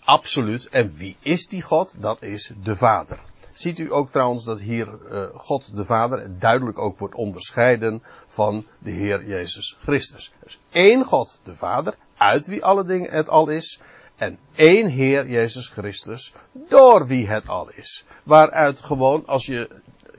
[0.03, 0.69] absoluut.
[0.69, 1.95] En wie is die God?
[1.99, 3.19] Dat is de Vader.
[3.51, 8.65] Ziet u ook trouwens dat hier uh, God de Vader duidelijk ook wordt onderscheiden van
[8.79, 10.31] de Heer Jezus Christus.
[10.43, 13.79] Dus één God de Vader, uit wie alle dingen het al is.
[14.15, 18.05] En één Heer Jezus Christus, door wie het al is.
[18.23, 19.69] Waaruit gewoon, als je,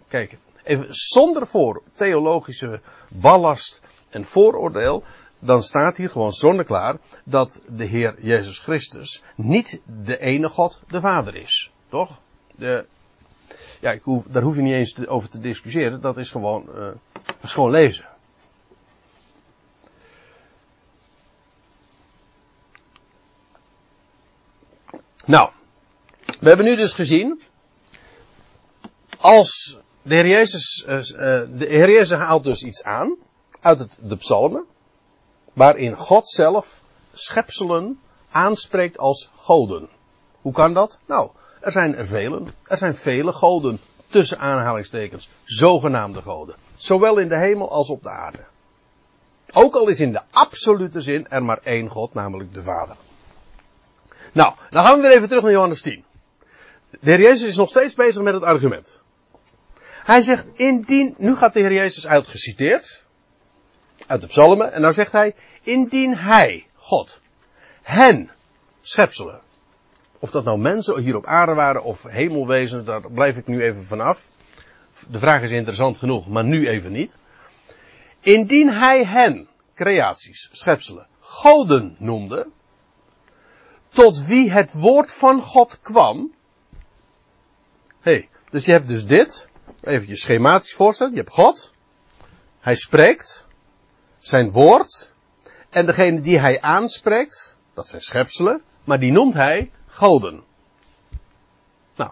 [0.08, 5.04] kijk, even zonder voor theologische ballast en vooroordeel,
[5.44, 11.00] dan staat hier gewoon zonneklaar dat de Heer Jezus Christus niet de ene God, de
[11.00, 11.70] Vader is.
[11.88, 12.20] Toch?
[12.54, 12.86] De,
[13.80, 16.00] ja, ik hoef, daar hoef je niet eens over te discussiëren.
[16.00, 16.74] Dat is gewoon, uh,
[17.12, 18.06] dat is gewoon lezen.
[25.24, 25.50] Nou,
[26.40, 27.42] we hebben nu dus gezien,
[29.18, 30.98] als de Heer Jezus, uh,
[31.58, 33.16] de Heer Jezus haalt dus iets aan
[33.60, 34.66] uit het, de psalmen,
[35.52, 39.88] waarin God zelf schepselen aanspreekt als goden.
[40.40, 40.98] Hoe kan dat?
[41.06, 46.54] Nou, er zijn er velen, er zijn vele goden, tussen aanhalingstekens, zogenaamde goden.
[46.74, 48.44] Zowel in de hemel als op de aarde.
[49.52, 52.96] Ook al is in de absolute zin er maar één God, namelijk de Vader.
[54.32, 56.04] Nou, dan gaan we weer even terug naar Johannes 10.
[56.90, 59.00] De Heer Jezus is nog steeds bezig met het argument.
[60.04, 63.02] Hij zegt, indien, nu gaat de Heer Jezus uitgeciteerd,
[64.12, 67.20] uit de psalmen, en dan zegt hij, indien hij, God,
[67.82, 68.30] hen,
[68.80, 69.40] schepselen,
[70.18, 73.84] of dat nou mensen hier op aarde waren of hemelwezen, daar blijf ik nu even
[73.84, 74.28] vanaf.
[75.08, 77.16] De vraag is interessant genoeg, maar nu even niet.
[78.20, 82.50] Indien hij hen, creaties, schepselen, goden noemde,
[83.88, 86.34] tot wie het woord van God kwam.
[88.00, 89.48] hey, dus je hebt dus dit,
[89.80, 91.72] even je schematisch voorstellen, je hebt God,
[92.60, 93.46] hij spreekt,
[94.22, 95.12] zijn woord,
[95.70, 100.44] en degene die hij aanspreekt, dat zijn schepselen, maar die noemt hij goden.
[101.96, 102.10] Nou.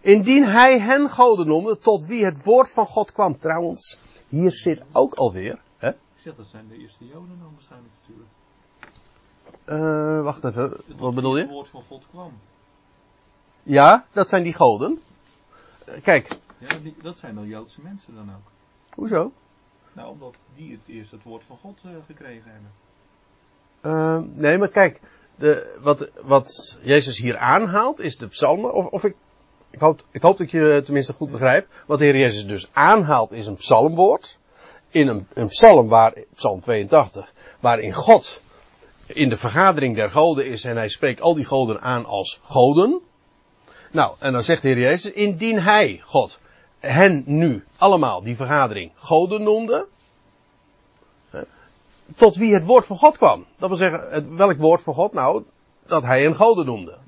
[0.00, 3.38] Indien hij hen goden noemde, tot wie het woord van God kwam.
[3.38, 5.58] Trouwens, hier zit ook alweer.
[5.76, 5.90] Hè?
[6.14, 8.30] Zeg, dat zijn de eerste Joden dan waarschijnlijk natuurlijk.
[9.66, 11.42] Uh, wacht even, wat bedoel je?
[11.42, 12.32] Het woord van God kwam.
[13.62, 15.02] Ja, dat zijn die goden.
[15.88, 16.38] Uh, kijk.
[16.58, 18.50] Ja, die, dat zijn dan Joodse mensen dan ook.
[18.94, 19.32] Hoezo?
[19.94, 24.32] Nou, omdat die het eerst het woord van God uh, gekregen hebben.
[24.36, 25.00] nee, maar kijk,
[25.36, 29.14] de, wat, wat Jezus hier aanhaalt is de psalmen, of, of ik,
[29.70, 31.68] ik hoop, ik hoop dat je tenminste goed begrijpt.
[31.86, 34.38] Wat de Heer Jezus dus aanhaalt is een psalmwoord.
[34.90, 38.40] In een, een psalm waar, psalm 82, waarin God
[39.06, 43.00] in de vergadering der goden is en hij spreekt al die goden aan als goden.
[43.90, 46.40] Nou, en dan zegt de Heer Jezus, indien hij, God,
[46.84, 49.86] hen nu allemaal, die vergadering, goden noemde,
[52.14, 53.44] tot wie het woord van God kwam.
[53.56, 55.12] Dat wil zeggen, welk woord van God?
[55.12, 55.44] Nou,
[55.86, 56.98] dat hij een goden noemde.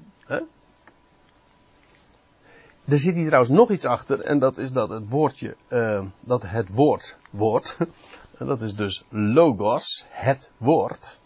[2.88, 6.42] Er zit hier trouwens nog iets achter, en dat is dat het woordje, uh, dat
[6.42, 7.76] het woord, woord,
[8.38, 11.20] en dat is dus logos, het woord,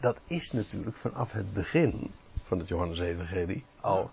[0.00, 2.10] dat is natuurlijk vanaf het begin
[2.44, 4.10] van het Johannes-evangelie al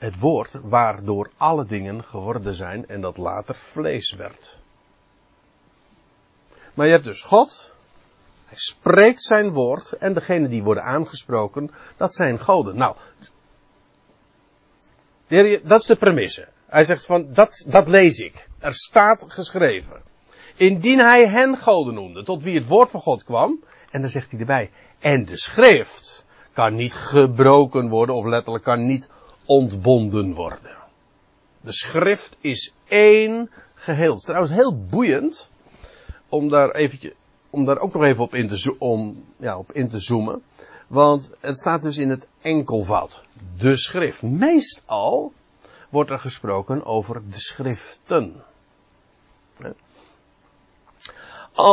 [0.00, 4.58] het woord waardoor alle dingen geworden zijn en dat later vlees werd.
[6.74, 7.72] Maar je hebt dus God.
[8.46, 9.92] Hij spreekt zijn woord.
[9.92, 12.76] En degene die worden aangesproken, dat zijn goden.
[12.76, 12.96] Nou,
[15.62, 16.48] dat is de premisse.
[16.66, 18.48] Hij zegt van, dat, dat lees ik.
[18.58, 20.02] Er staat geschreven.
[20.56, 23.64] Indien hij hen goden noemde, tot wie het woord van God kwam.
[23.90, 28.86] En dan zegt hij erbij, en de schrift kan niet gebroken worden, of letterlijk kan
[28.86, 29.08] niet
[29.50, 30.76] ontbonden worden.
[31.60, 34.10] De schrift is één geheel.
[34.10, 35.50] Het is trouwens heel boeiend
[36.28, 37.12] om daar eventjes
[37.50, 38.76] om daar ook nog even op in te,
[39.36, 40.42] ja, op in te zoomen.
[40.86, 43.22] Want het staat dus in het enkelvoud.
[43.56, 44.22] De schrift.
[44.22, 45.32] Meestal
[45.88, 48.42] wordt er gesproken over de schriften.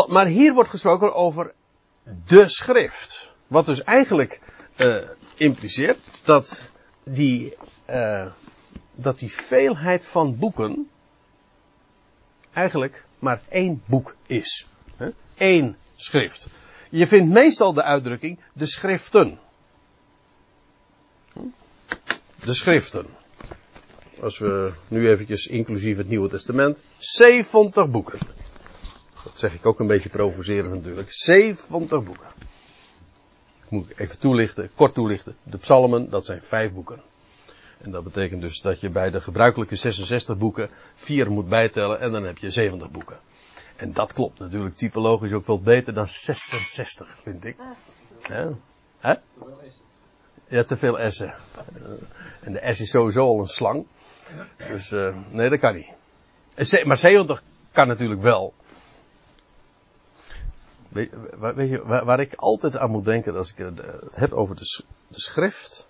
[0.08, 1.54] Maar hier wordt gesproken over
[2.26, 3.32] de schrift.
[3.48, 4.42] Wat dus eigenlijk
[4.76, 4.96] eh,
[5.36, 6.70] impliceert dat
[7.14, 7.54] die,
[7.86, 8.26] eh,
[8.96, 10.90] dat die veelheid van boeken
[12.54, 14.68] eigenlijk maar één boek is.
[15.38, 16.48] Eén schrift.
[16.90, 19.40] Je vindt meestal de uitdrukking de schriften.
[22.44, 23.06] De schriften.
[24.22, 26.82] Als we nu eventjes inclusief het Nieuwe Testament.
[26.98, 28.20] 70 boeken.
[29.24, 31.08] Dat zeg ik ook een beetje provocerend natuurlijk.
[31.14, 32.28] 70 boeken.
[33.68, 35.36] Ik moet even toelichten, kort toelichten.
[35.44, 37.02] De psalmen, dat zijn vijf boeken.
[37.78, 42.12] En dat betekent dus dat je bij de gebruikelijke 66 boeken vier moet bijtellen en
[42.12, 43.20] dan heb je 70 boeken.
[43.76, 47.58] En dat klopt natuurlijk typologisch ook wel beter dan 66, vind ik.
[48.28, 48.50] Ja.
[49.00, 49.14] Hè?
[50.48, 51.34] Ja, te veel S'en.
[52.40, 53.86] En de S is sowieso al een slang.
[54.68, 56.86] Dus eh, nee, dat kan niet.
[56.86, 58.54] Maar 70 kan natuurlijk wel.
[60.90, 61.10] Weet,
[61.70, 64.84] je, waar, waar ik altijd aan moet denken als ik het het heb over de,
[65.08, 65.90] de schrift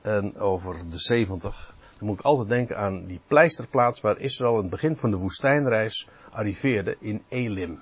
[0.00, 4.60] en over de 70, dan moet ik altijd denken aan die pleisterplaats waar Israël in
[4.60, 7.80] het begin van de woestijnreis arriveerde in Elim.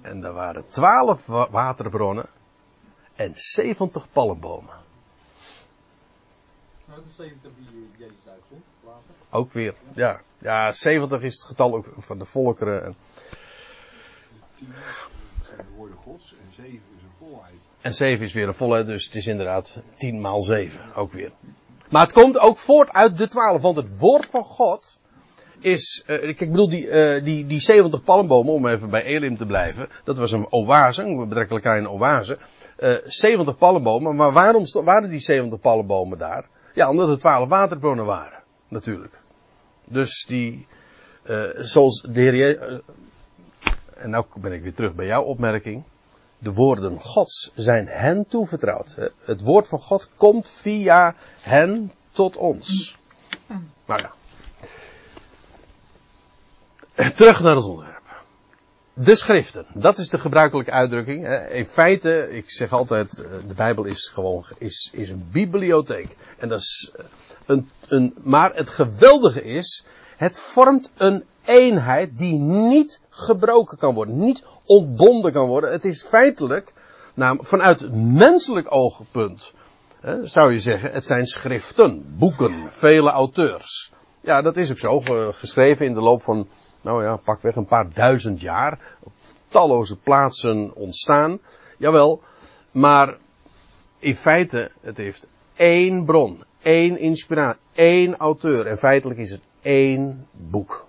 [0.00, 2.26] En daar waren 12 wa- waterbronnen
[3.14, 4.74] en 70 palmbomen.
[6.86, 9.00] Nou, de 70 die Jezus uitzond, later.
[9.30, 10.20] Ook weer, ja.
[10.38, 12.84] Ja, 70 is het getal ook van de volkeren.
[12.84, 12.96] En,
[14.58, 14.72] 10
[15.56, 17.54] zijn de woorden gods en 7 is een volheid.
[17.80, 21.32] en 7 is weer een volle, dus het is inderdaad 10 maal 7, ook weer.
[21.88, 25.00] Maar het komt ook voort uit de 12, want het woord van God
[25.60, 29.46] is, eh, ik bedoel die, eh, die, die 70 palmbomen, om even bij Elim te
[29.46, 32.38] blijven, dat was een oase, een betrekkelijk kleine oase.
[32.76, 36.48] Eh 70 palmbomen, maar waarom waren die 70 palmbomen daar?
[36.74, 39.20] Ja, omdat er 12 waterbronnen waren, natuurlijk.
[39.88, 40.66] Dus die,
[41.56, 42.82] zoals de Heer
[43.96, 45.82] en nou ben ik weer terug bij jouw opmerking.
[46.38, 48.96] De woorden Gods zijn hen toevertrouwd.
[49.24, 52.98] Het woord van God komt via hen tot ons.
[53.86, 54.10] Nou ja.
[57.10, 57.92] Terug naar het onderwerp.
[58.94, 61.28] De schriften, dat is de gebruikelijke uitdrukking.
[61.50, 66.16] In feite, ik zeg altijd, eh, de Bijbel is gewoon is, is een bibliotheek.
[66.38, 67.04] En dat is eh,
[67.46, 69.84] een, een, maar het geweldige is,
[70.16, 75.72] het vormt een eenheid die niet gebroken kan worden, niet ontbonden kan worden.
[75.72, 76.72] Het is feitelijk,
[77.14, 79.52] nou, vanuit menselijk oogpunt,
[80.00, 83.92] hè, zou je zeggen, het zijn schriften, boeken, vele auteurs.
[84.20, 86.48] Ja, dat is ook zo, ge- geschreven in de loop van,
[86.80, 89.12] nou ja, pakweg een paar duizend jaar, op
[89.48, 91.38] talloze plaatsen ontstaan.
[91.78, 92.20] Jawel,
[92.70, 93.16] maar
[93.98, 98.66] in feite, het heeft één bron, één inspiratie, één auteur.
[98.66, 100.86] En feitelijk is het één boek.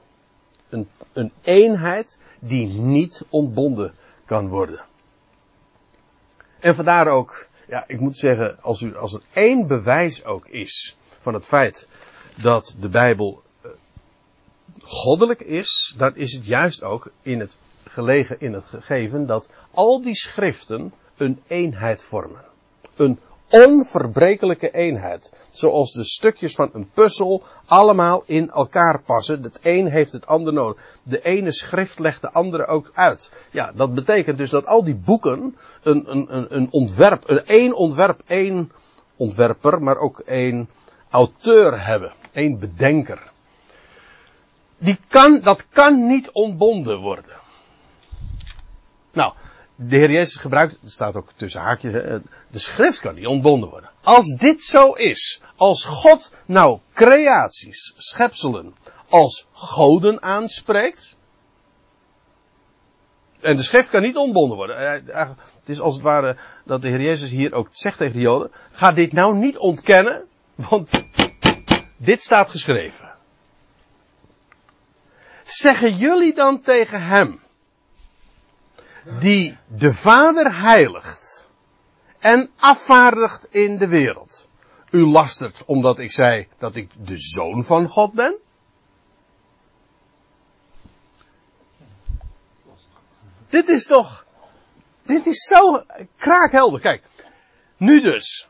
[0.73, 3.93] Een, een eenheid die niet ontbonden
[4.25, 4.85] kan worden.
[6.59, 10.97] En vandaar ook, ja, ik moet zeggen, als, u, als er één bewijs ook is
[11.19, 11.87] van het feit
[12.35, 13.71] dat de Bijbel eh,
[14.83, 20.01] goddelijk is, dan is het juist ook in het gelegen in het gegeven dat al
[20.01, 22.45] die schriften een eenheid vormen.
[22.95, 23.19] Een
[23.53, 25.33] onverbrekelijke eenheid.
[25.51, 29.43] Zoals de stukjes van een puzzel allemaal in elkaar passen.
[29.43, 30.99] Het een heeft het ander nodig.
[31.03, 33.31] De ene schrift legt de andere ook uit.
[33.51, 37.73] Ja, dat betekent dus dat al die boeken een, een, een, een ontwerp, een één
[37.73, 38.71] ontwerp, één
[39.15, 40.69] ontwerper, maar ook één
[41.09, 42.13] auteur hebben.
[42.31, 43.31] één bedenker.
[44.77, 47.41] Die kan, dat kan niet ontbonden worden.
[49.11, 49.33] Nou,
[49.75, 53.89] de Heer Jezus gebruikt, het staat ook tussen haakjes, de schrift kan niet ontbonden worden.
[54.01, 58.75] Als dit zo is, als God nou creaties, schepselen,
[59.09, 61.15] als goden aanspreekt,
[63.43, 64.77] en de schrift kan niet ontbonden worden.
[64.77, 68.13] Eh, eigenlijk, Het is als het ware dat de Heer Jezus hier ook zegt tegen
[68.13, 70.25] de Joden, ga dit nou niet ontkennen,
[70.55, 70.89] want
[71.97, 73.11] dit staat geschreven.
[75.43, 77.42] Zeggen jullie dan tegen hem,
[79.19, 81.49] die de Vader heiligt
[82.19, 84.49] en afvaardigt in de wereld.
[84.89, 88.37] U lastert omdat ik zei dat ik de zoon van God ben?
[93.49, 94.25] Dit is toch,
[95.01, 95.83] dit is zo
[96.17, 96.79] kraakhelder.
[96.79, 97.03] Kijk,
[97.77, 98.47] nu dus.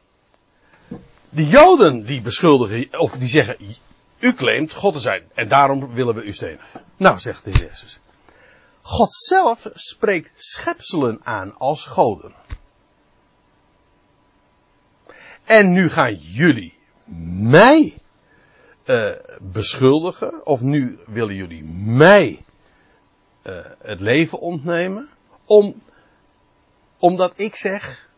[1.29, 3.75] De Joden die beschuldigen, of die zeggen,
[4.19, 6.81] u claimt God te zijn en daarom willen we u stenigen.
[6.97, 7.99] Nou, zegt de Jezus.
[8.85, 12.33] God zelf spreekt schepselen aan als goden.
[15.43, 16.77] En nu gaan jullie
[17.39, 17.97] mij
[18.85, 19.11] uh,
[19.41, 22.45] beschuldigen, of nu willen jullie mij
[23.43, 25.09] uh, het leven ontnemen,
[25.45, 25.81] om,
[26.99, 28.09] omdat ik zeg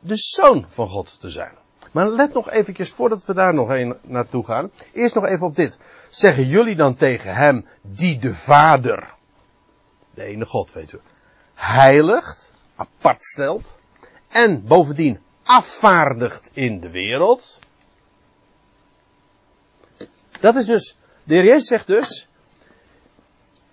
[0.00, 1.54] de zoon van God te zijn.
[1.92, 5.56] Maar let nog eventjes, voordat we daar nog een naartoe gaan, eerst nog even op
[5.56, 5.78] dit.
[6.08, 9.14] Zeggen jullie dan tegen hem, die de Vader,
[10.14, 11.00] de ene God weet u,
[11.54, 13.78] heiligt, apart stelt,
[14.28, 17.58] en bovendien afvaardigt in de wereld.
[20.40, 22.28] Dat is dus, de heer Jezus zegt dus,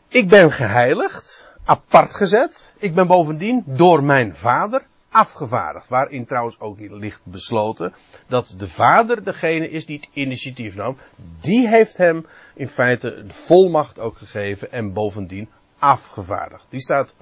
[0.07, 5.87] ik ben geheiligd, apart gezet, ik ben bovendien door mijn vader afgevaardigd.
[5.87, 7.93] Waarin trouwens ook ligt besloten
[8.27, 10.97] dat de vader degene is die het initiatief nam.
[11.39, 15.49] Die heeft hem in feite de volmacht ook gegeven en bovendien
[15.81, 16.65] afgevaardigd.
[16.69, 17.13] Die staat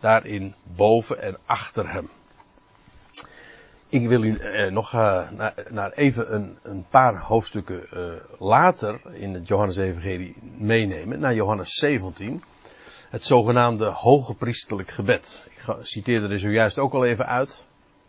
[0.00, 2.10] daarin boven en achter hem.
[3.88, 9.00] Ik wil u eh, nog uh, naar, naar, even een, een paar hoofdstukken uh, later
[9.12, 12.42] in het Johannes-evangelie meenemen, naar Johannes 17.
[13.10, 15.48] Het zogenaamde hoge priesterlijk gebed.
[15.50, 17.64] Ik citeerde er zojuist ook al even uit,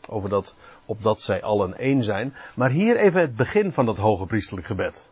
[0.08, 2.36] over dat, opdat zij allen één zijn.
[2.56, 5.10] Maar hier even het begin van dat hoge priesterlijk gebed.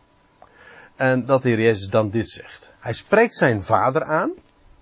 [0.95, 2.73] En dat de Heer Jezus dan dit zegt.
[2.79, 4.31] Hij spreekt zijn vader aan.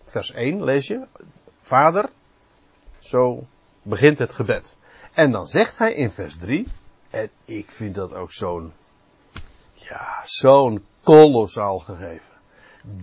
[0.10, 1.08] Vers 1 lees je.
[1.62, 2.10] Vader,
[3.00, 3.48] zo
[3.82, 4.78] begint het gebed.
[5.14, 6.68] En dan zegt hij in vers 3,
[7.10, 8.74] en ik vind dat ook zo'n,
[9.74, 12.34] ja, zo'n kolossaal gegeven.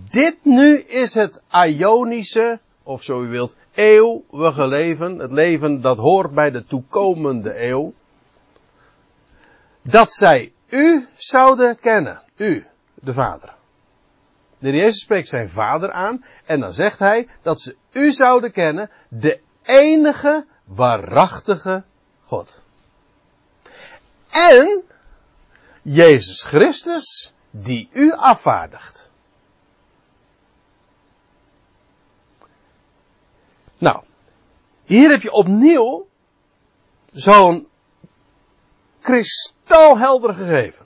[0.09, 5.19] Dit nu is het Ionische, of zo u wilt, eeuwige leven.
[5.19, 7.93] Het leven dat hoort bij de toekomende eeuw.
[9.81, 12.21] Dat zij u zouden kennen.
[12.35, 13.56] U, de Vader.
[14.59, 18.89] De Jezus spreekt zijn Vader aan en dan zegt hij dat ze u zouden kennen,
[19.09, 21.83] de enige waarachtige
[22.21, 22.61] God.
[24.29, 24.83] En
[25.81, 29.09] Jezus Christus die u afvaardigt.
[33.77, 34.03] Nou,
[34.83, 36.07] hier heb je opnieuw
[37.13, 37.67] zo'n
[38.99, 40.85] kristalhelder gegeven.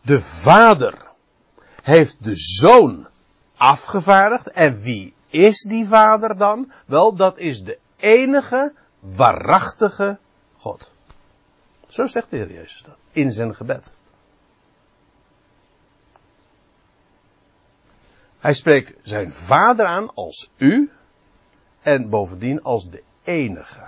[0.00, 1.05] De Vader
[1.86, 3.08] heeft de Zoon
[3.56, 4.50] afgevaardigd.
[4.50, 6.72] En wie is die Vader dan?
[6.86, 10.18] Wel, dat is de enige waarachtige
[10.56, 10.94] God.
[11.88, 12.96] Zo zegt de Heer Jezus dat.
[13.10, 13.94] In zijn gebed.
[18.38, 20.90] Hij spreekt zijn vader aan als u.
[21.80, 23.80] En bovendien als de enige.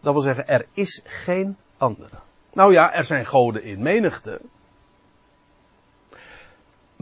[0.00, 2.16] Dat wil zeggen, er is geen andere.
[2.52, 4.40] Nou ja, er zijn goden in menigte.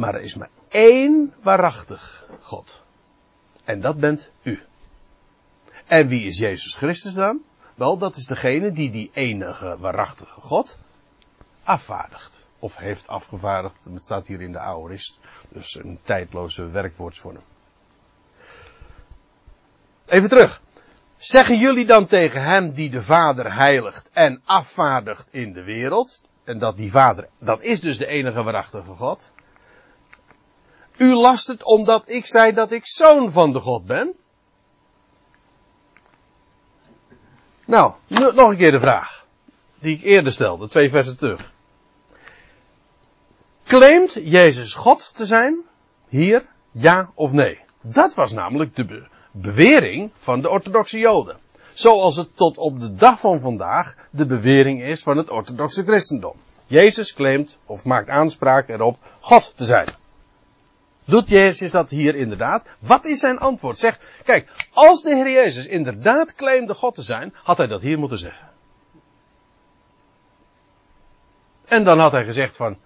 [0.01, 2.83] Maar er is maar één waarachtig God.
[3.65, 4.63] En dat bent u.
[5.87, 7.41] En wie is Jezus Christus dan?
[7.75, 10.79] Wel, dat is degene die die enige waarachtige God
[11.63, 12.47] afvaardigt.
[12.59, 13.85] Of heeft afgevaardigd.
[13.85, 15.19] Het staat hier in de aorist.
[15.49, 17.43] Dus een tijdloze werkwoordsvorm.
[20.07, 20.63] Even terug.
[21.17, 26.23] Zeggen jullie dan tegen hem die de Vader heiligt en afvaardigt in de wereld.
[26.45, 29.33] En dat die Vader, dat is dus de enige waarachtige God.
[31.01, 34.15] U last het omdat ik zei dat ik zoon van de God ben.
[37.65, 39.27] Nou, nog een keer de vraag.
[39.79, 41.53] Die ik eerder stelde, twee versen terug.
[43.65, 45.65] Claimt Jezus God te zijn?
[46.09, 47.61] Hier, ja of nee?
[47.81, 51.39] Dat was namelijk de be bewering van de orthodoxe Joden.
[51.73, 56.37] Zoals het tot op de dag van vandaag de bewering is van het orthodoxe christendom.
[56.67, 60.00] Jezus claimt of maakt aanspraak erop God te zijn.
[61.05, 62.67] Doet Jezus dat hier inderdaad?
[62.79, 63.79] Wat is zijn antwoord?
[63.79, 67.99] Zeg, kijk, als de Heer Jezus inderdaad claimde God te zijn, had hij dat hier
[67.99, 68.49] moeten zeggen.
[71.65, 72.79] En dan had hij gezegd van,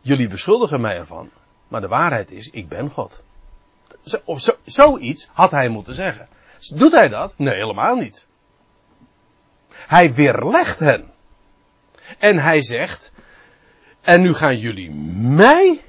[0.00, 1.30] jullie beschuldigen mij ervan,
[1.68, 3.22] maar de waarheid is, ik ben God.
[4.24, 6.28] Of zo, zoiets had hij moeten zeggen.
[6.74, 7.32] Doet hij dat?
[7.36, 8.26] Nee, helemaal niet.
[9.68, 11.12] Hij weerlegt hen.
[12.18, 13.12] En hij zegt,
[14.00, 15.80] en nu gaan jullie mij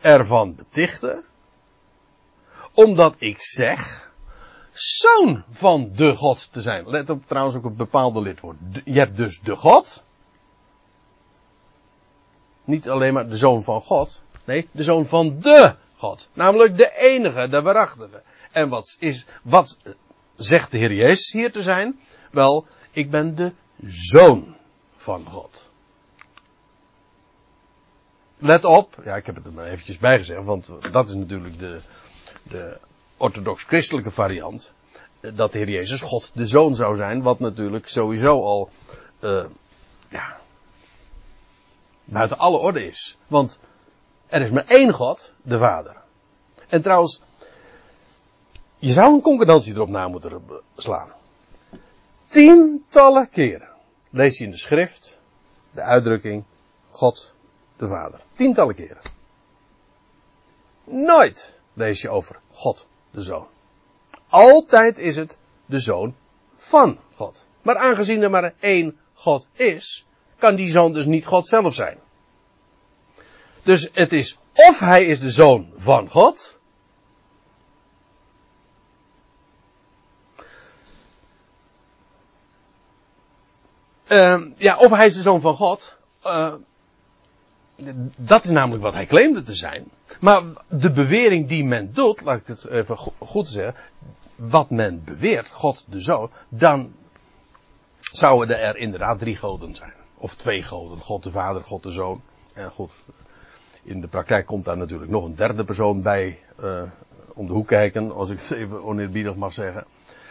[0.00, 1.24] ervan betichten,
[2.74, 4.10] omdat ik zeg,
[4.72, 6.88] zoon van de God te zijn.
[6.88, 8.56] Let op trouwens ook op bepaalde lidwoord.
[8.84, 10.04] Je hebt dus de God.
[12.64, 14.22] Niet alleen maar de zoon van God.
[14.44, 16.28] Nee, de zoon van de God.
[16.32, 18.22] Namelijk de enige, de waarachtige.
[18.52, 19.78] En wat is, wat
[20.36, 22.00] zegt de Heer Jezus hier te zijn?
[22.30, 23.52] Wel, ik ben de
[23.86, 24.56] zoon
[24.96, 25.69] van God.
[28.42, 31.58] Let op, ja, ik heb het er maar eventjes bij gezegd, want dat is natuurlijk
[31.58, 31.80] de,
[32.42, 32.78] de
[33.16, 34.72] orthodox-christelijke variant,
[35.20, 38.70] eh, dat de Heer Jezus God de Zoon zou zijn, wat natuurlijk sowieso al,
[39.18, 39.44] eh,
[40.08, 40.40] ja,
[42.04, 43.18] buiten alle orde is.
[43.26, 43.60] Want
[44.26, 45.96] er is maar één God, de Vader.
[46.68, 47.20] En trouwens,
[48.78, 50.42] je zou een concordantie erop na moeten
[50.76, 51.12] slaan.
[52.26, 53.68] Tientallen keren
[54.10, 55.20] lees je in de schrift
[55.70, 56.44] de uitdrukking
[56.90, 57.34] God
[57.80, 58.20] de Vader.
[58.32, 59.02] Tientallen keren.
[60.84, 63.48] Nooit lees je over God de Zoon.
[64.28, 66.14] Altijd is het de Zoon
[66.56, 67.46] van God.
[67.62, 70.06] Maar aangezien er maar één God is,
[70.38, 71.98] kan die Zoon dus niet God zelf zijn.
[73.62, 76.58] Dus het is of hij is de Zoon van God,
[84.10, 85.96] Uh, ja, of hij is de zoon van God.
[86.24, 86.54] Uh,
[88.16, 89.84] dat is namelijk wat hij claimde te zijn.
[90.20, 93.74] Maar de bewering die men doet, laat ik het even goed zeggen.
[94.36, 96.92] Wat men beweert, God de zoon, dan
[98.00, 99.92] zouden er inderdaad drie goden zijn.
[100.14, 102.22] Of twee goden, God de Vader, God de Zoon.
[102.52, 102.90] En goed,
[103.82, 106.82] in de praktijk komt daar natuurlijk nog een derde persoon bij uh,
[107.34, 109.84] om de hoek kijken, als ik het even oneerbiedig mag zeggen.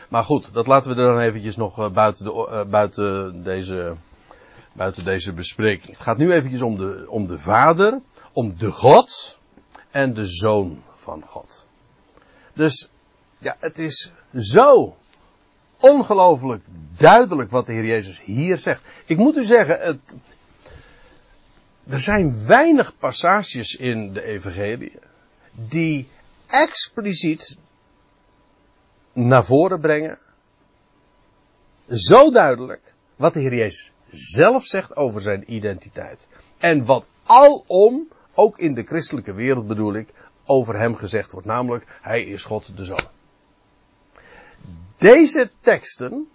[0.09, 3.95] Maar goed, dat laten we er dan eventjes nog uh, buiten, de, uh, buiten, deze,
[4.73, 5.87] buiten deze bespreking.
[5.87, 8.01] Het gaat nu eventjes om de, om de Vader,
[8.33, 9.39] om de God
[9.91, 11.67] en de Zoon van God.
[12.53, 12.89] Dus,
[13.37, 14.97] ja, het is zo
[15.79, 16.63] ongelooflijk
[16.97, 18.83] duidelijk wat de Heer Jezus hier zegt.
[19.05, 20.15] Ik moet u zeggen, het,
[21.87, 24.99] er zijn weinig passages in de Evangelie
[25.51, 26.07] die
[26.47, 27.57] expliciet
[29.13, 30.19] naar voren brengen.
[31.89, 36.27] Zo duidelijk wat de Heer Jezus zelf zegt over zijn identiteit.
[36.57, 40.13] En wat alom, ook in de christelijke wereld bedoel ik,
[40.45, 41.47] over hem gezegd wordt.
[41.47, 43.07] Namelijk, hij is God de Zoon.
[44.97, 46.27] Deze teksten,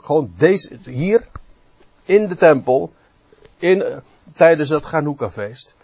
[0.00, 1.28] gewoon deze, hier,
[2.04, 2.92] in de tempel,
[3.58, 4.02] in,
[4.32, 5.76] tijdens het Chanukka-feest.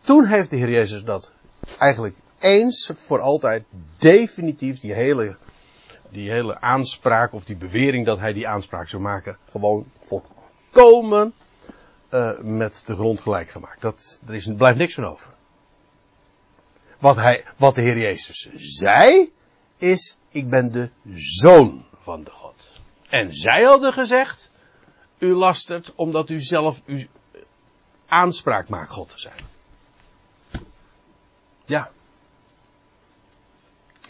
[0.00, 1.32] Toen heeft de Heer Jezus dat
[1.78, 3.64] eigenlijk eens voor altijd
[3.98, 5.36] definitief die hele
[6.10, 9.86] die hele aanspraak of die bewering dat hij die aanspraak zou maken, gewoon
[12.10, 13.80] uh, met de grond gelijk gemaakt.
[13.80, 15.32] Dat, er is, blijft niks van over.
[16.98, 19.32] Wat, hij, wat de Heer Jezus zei,
[19.76, 22.80] is: Ik ben de zoon van de God.
[23.08, 24.50] En zij hadden gezegd:
[25.18, 27.06] U lastert omdat u zelf uw
[28.06, 29.48] aanspraak maakt God te zijn.
[31.64, 31.90] Ja.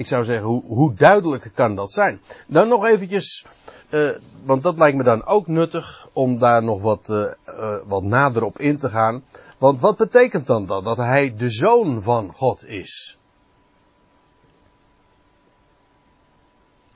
[0.01, 2.20] Ik zou zeggen, hoe, hoe duidelijk kan dat zijn?
[2.46, 3.46] Dan nog eventjes,
[3.90, 8.03] uh, want dat lijkt me dan ook nuttig om daar nog wat, uh, uh, wat
[8.03, 9.24] nader op in te gaan.
[9.59, 10.84] Want wat betekent dan dat?
[10.84, 13.18] Dat hij de zoon van God is.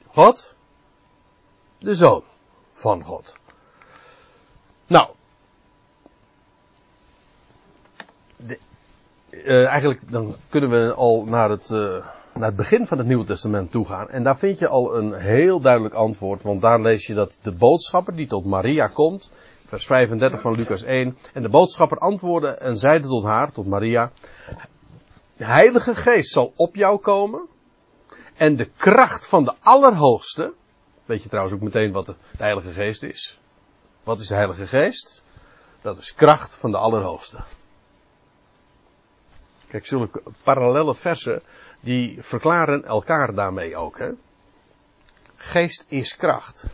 [0.07, 0.57] God,
[1.79, 2.23] de zoon
[2.73, 3.37] van God.
[4.87, 5.09] Nou,
[9.47, 11.71] eigenlijk dan kunnen we al naar het
[12.35, 14.09] naar het begin van het Nieuwe Testament toe gaan.
[14.09, 16.43] En daar vind je al een heel duidelijk antwoord.
[16.43, 19.33] Want daar lees je dat de boodschapper die tot Maria komt.
[19.65, 21.17] Vers 35 van Lucas 1.
[21.33, 24.13] En de boodschapper antwoordde en zeide tot haar, tot Maria.
[25.37, 27.49] De Heilige Geest zal op jou komen.
[28.37, 30.55] En de kracht van de Allerhoogste.
[31.05, 33.39] Weet je trouwens ook meteen wat de Heilige Geest is?
[34.03, 35.25] Wat is de Heilige Geest?
[35.83, 37.39] Dat is kracht van de Allerhoogste.
[39.69, 41.43] Kijk, zulke parallele versen
[41.85, 43.99] die verklaren elkaar daarmee ook.
[43.99, 44.11] Hè?
[45.37, 46.71] Geest is kracht.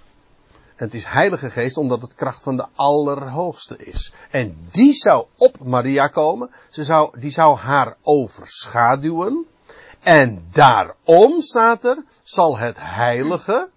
[0.75, 4.13] Het is heilige geest omdat het kracht van de Allerhoogste is.
[4.31, 6.51] En die zou op Maria komen.
[6.71, 9.47] Ze zou, die zou haar overschaduwen.
[10.01, 13.71] En daarom staat er, zal het heilige,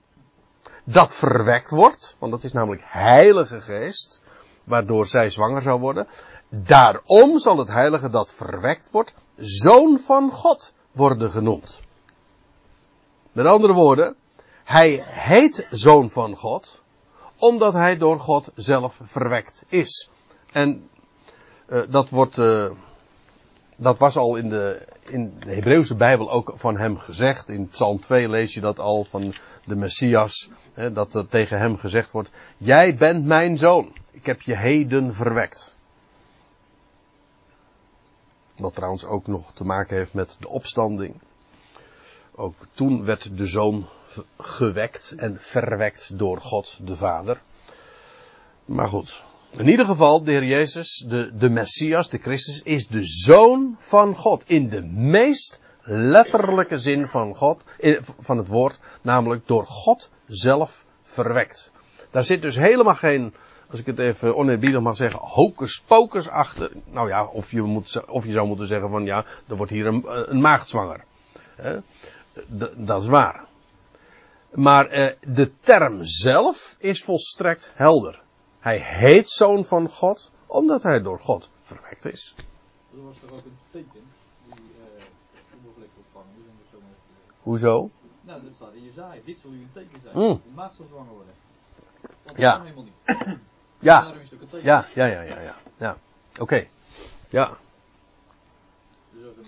[0.83, 4.21] dat verwekt wordt, want dat is namelijk heilige geest,
[4.63, 6.07] waardoor zij zwanger zou worden.
[6.49, 11.81] Daarom zal het heilige dat verwekt wordt, zoon van God worden genoemd.
[13.31, 14.15] Met andere woorden,
[14.63, 16.81] hij heet zoon van God,
[17.37, 20.09] omdat hij door God zelf verwekt is.
[20.51, 20.89] En
[21.67, 22.71] uh, dat wordt, uh,
[23.75, 27.49] dat was al in de, in de Hebreeuwse Bijbel ook van hem gezegd.
[27.49, 29.33] In Psalm 2 lees je dat al van
[29.65, 34.41] de Messias, hè, dat er tegen hem gezegd wordt, jij bent mijn zoon, ik heb
[34.41, 35.77] je heden verwekt.
[38.63, 41.15] Wat trouwens ook nog te maken heeft met de opstanding.
[42.35, 43.87] Ook toen werd de zoon
[44.37, 47.41] gewekt en verwekt door God de Vader.
[48.65, 49.23] Maar goed.
[49.57, 54.15] In ieder geval, de Heer Jezus, de, de Messias, de Christus, is de zoon van
[54.15, 54.43] God.
[54.47, 60.85] In de meest letterlijke zin van God, eh, van het woord, namelijk door God zelf
[61.03, 61.71] verwekt.
[62.11, 63.33] Daar zit dus helemaal geen,
[63.73, 66.71] als ik het even oneerbiedig mag zeggen, hocus pocus achter.
[66.85, 69.85] Nou ja, of je, moet, of je zou moeten zeggen van ja, er wordt hier
[69.85, 71.03] een, een maagd zwanger.
[72.75, 73.45] Dat is waar.
[74.51, 78.21] Maar eh, de term zelf is volstrekt helder.
[78.59, 82.35] Hij heet zoon van God, omdat hij door God verwekt is.
[82.91, 84.01] Dat was toch ook een teken
[84.45, 85.03] die eh
[85.57, 86.21] onmogelijk even
[86.71, 87.89] te- Hoezo?
[88.21, 89.21] Nou, dat staat in Jezaja.
[89.25, 90.17] Dit zal u een teken zijn.
[90.17, 90.41] Mm.
[90.43, 91.33] De maagd zal zwanger worden.
[92.23, 92.61] Dat Ja.
[92.61, 93.37] helemaal niet.
[93.83, 94.13] Ja,
[94.61, 95.55] ja, ja, ja, ja, ja.
[95.77, 95.97] ja.
[96.39, 96.65] Oké.
[97.29, 97.57] Ja.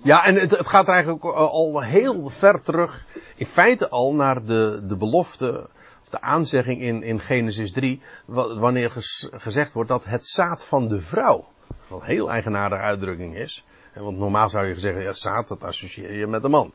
[0.04, 3.06] Ja, en het, het gaat eigenlijk eh, al heel ver terug,
[3.36, 5.70] in feite al naar de, de belofte,
[6.02, 10.66] of de aanzegging in, in Genesis 3, wa- wanneer ges- gezegd wordt dat het zaad
[10.66, 11.48] van de vrouw,
[11.88, 16.14] wat een heel eigenaardige uitdrukking is, want normaal zou je zeggen, ja, zaad, dat associeer
[16.14, 16.72] je met de man.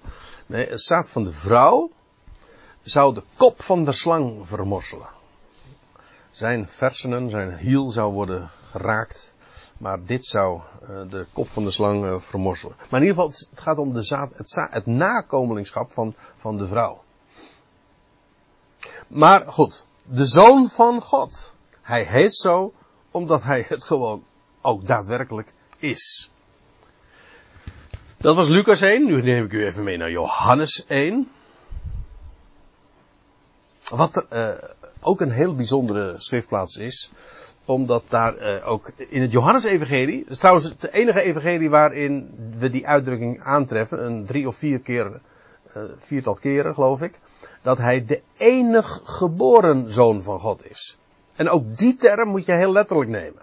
[0.47, 1.91] Nee, het zaad van de vrouw
[2.83, 5.09] zou de kop van de slang vermorselen.
[6.41, 9.35] Zijn versenen, zijn hiel zou worden geraakt.
[9.79, 12.77] Maar dit zou eh, de kop van de slang eh, vermorselen.
[12.77, 16.57] Maar in ieder geval, het, gaat om de zaad, het, za- het nakomelingschap van, van
[16.57, 17.03] de vrouw.
[19.09, 21.55] Maar goed, de zoon van God.
[21.83, 22.73] Hij heet zo
[23.11, 24.25] omdat hij het gewoon
[24.61, 26.31] ook daadwerkelijk is.
[28.17, 29.07] Dat was Lucas 1.
[29.07, 31.31] Nu neem ik u even mee naar Johannes 1.
[33.89, 34.51] Wat eh,
[35.01, 37.11] ook een heel bijzondere schriftplaats is
[37.65, 42.71] omdat daar eh, ook in het Johannes-evangelie, dat is trouwens het enige evangelie waarin we
[42.71, 45.21] die uitdrukking aantreffen, een drie of vier keer,
[45.73, 47.21] eh, viertal keren geloof ik,
[47.63, 50.99] dat hij de enig geboren zoon van God is.
[51.37, 53.43] En ook die term moet je heel letterlijk nemen.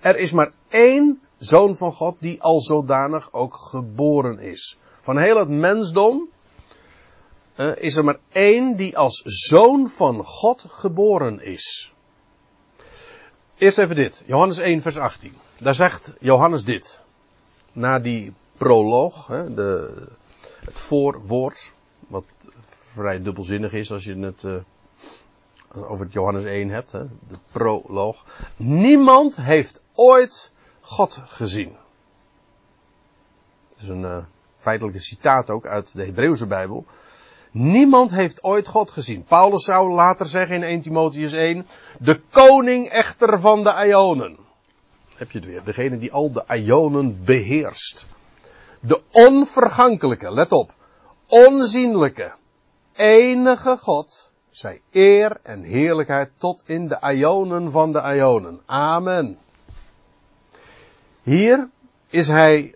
[0.00, 4.78] Er is maar één zoon van God die al zodanig ook geboren is.
[5.00, 6.28] Van heel het mensdom
[7.54, 11.92] eh, is er maar één die als zoon van God geboren is.
[13.58, 14.24] Eerst even dit.
[14.26, 15.34] Johannes 1 vers 18.
[15.58, 17.02] Daar zegt Johannes dit.
[17.72, 19.94] Na die proloog, hè, de,
[20.64, 21.72] het voorwoord.
[22.06, 22.24] Wat
[22.60, 24.56] vrij dubbelzinnig is als je het eh,
[25.90, 26.92] over het Johannes 1 hebt.
[26.92, 28.24] Hè, de proloog.
[28.56, 31.76] Niemand heeft ooit God gezien.
[33.68, 34.24] Dat is een eh,
[34.58, 36.86] feitelijke citaat ook uit de Hebreeuwse Bijbel.
[37.54, 39.24] Niemand heeft ooit God gezien.
[39.24, 41.66] Paulus zou later zeggen in 1 Timotheus 1,
[41.98, 44.36] de koning echter van de Ionen.
[45.16, 48.06] Heb je het weer, degene die al de Ionen beheerst.
[48.80, 50.72] De onvergankelijke, let op,
[51.26, 52.32] onzienlijke,
[52.92, 58.60] enige God, zij eer en heerlijkheid tot in de Ionen van de Ionen.
[58.66, 59.38] Amen.
[61.22, 61.68] Hier
[62.10, 62.74] is hij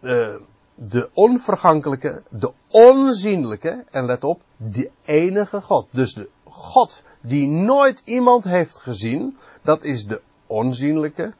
[0.00, 0.34] uh,
[0.78, 5.86] de onvergankelijke, de onzienlijke, en let op, de enige God.
[5.90, 11.34] Dus de God die nooit iemand heeft gezien, dat is de onzienlijke,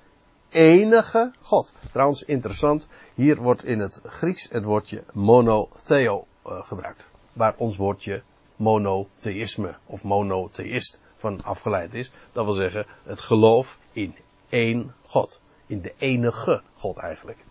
[0.49, 1.73] enige God.
[1.93, 7.09] Trouwens, interessant, hier wordt in het Grieks het woordje monotheo uh, gebruikt.
[7.33, 8.23] Waar ons woordje
[8.57, 12.13] monotheïsme of monotheïst van afgeleid is.
[12.33, 14.15] Dat wil zeggen, het geloof in
[14.49, 15.41] één God.
[15.67, 17.45] In de enige God eigenlijk.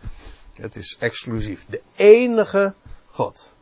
[0.55, 1.65] Het is exclusief.
[1.69, 2.73] De enige
[3.07, 3.53] God.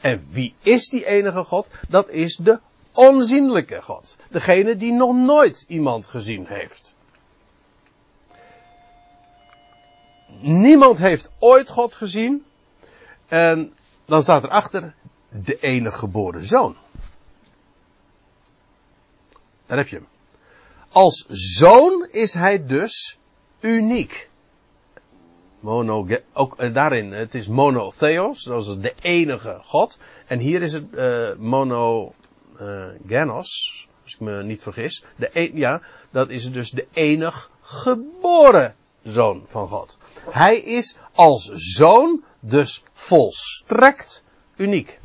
[0.00, 1.70] En wie is die enige God?
[1.88, 2.60] Dat is de
[2.92, 4.16] onzienlijke God.
[4.30, 6.96] Degene die nog nooit iemand gezien heeft.
[10.40, 12.44] Niemand heeft ooit God gezien.
[13.26, 13.74] En
[14.04, 14.94] dan staat erachter
[15.28, 16.76] de enige geboren zoon.
[19.66, 20.08] Daar heb je hem.
[20.88, 23.18] Als zoon is hij dus
[23.60, 24.27] uniek.
[25.68, 29.98] Mono, ook daarin, het is monotheos, dat is de enige God.
[30.26, 32.18] En hier is het uh, monogenos,
[34.04, 35.04] als ik me niet vergis.
[35.16, 39.98] De een, ja, dat is dus de enig geboren zoon van God.
[40.30, 44.24] Hij is als zoon dus volstrekt
[44.56, 45.00] uniek.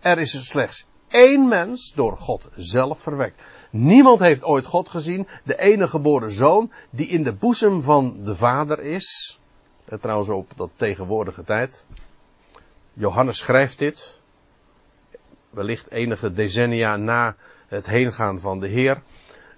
[0.00, 3.42] Er is er slechts één mens door God zelf verwekt.
[3.70, 5.28] Niemand heeft ooit God gezien.
[5.44, 9.40] De enige geboren zoon die in de boezem van de vader is.
[10.00, 11.86] Trouwens op dat tegenwoordige tijd.
[12.92, 14.18] Johannes schrijft dit.
[15.50, 17.36] Wellicht enige decennia na
[17.68, 19.02] het heengaan van de Heer.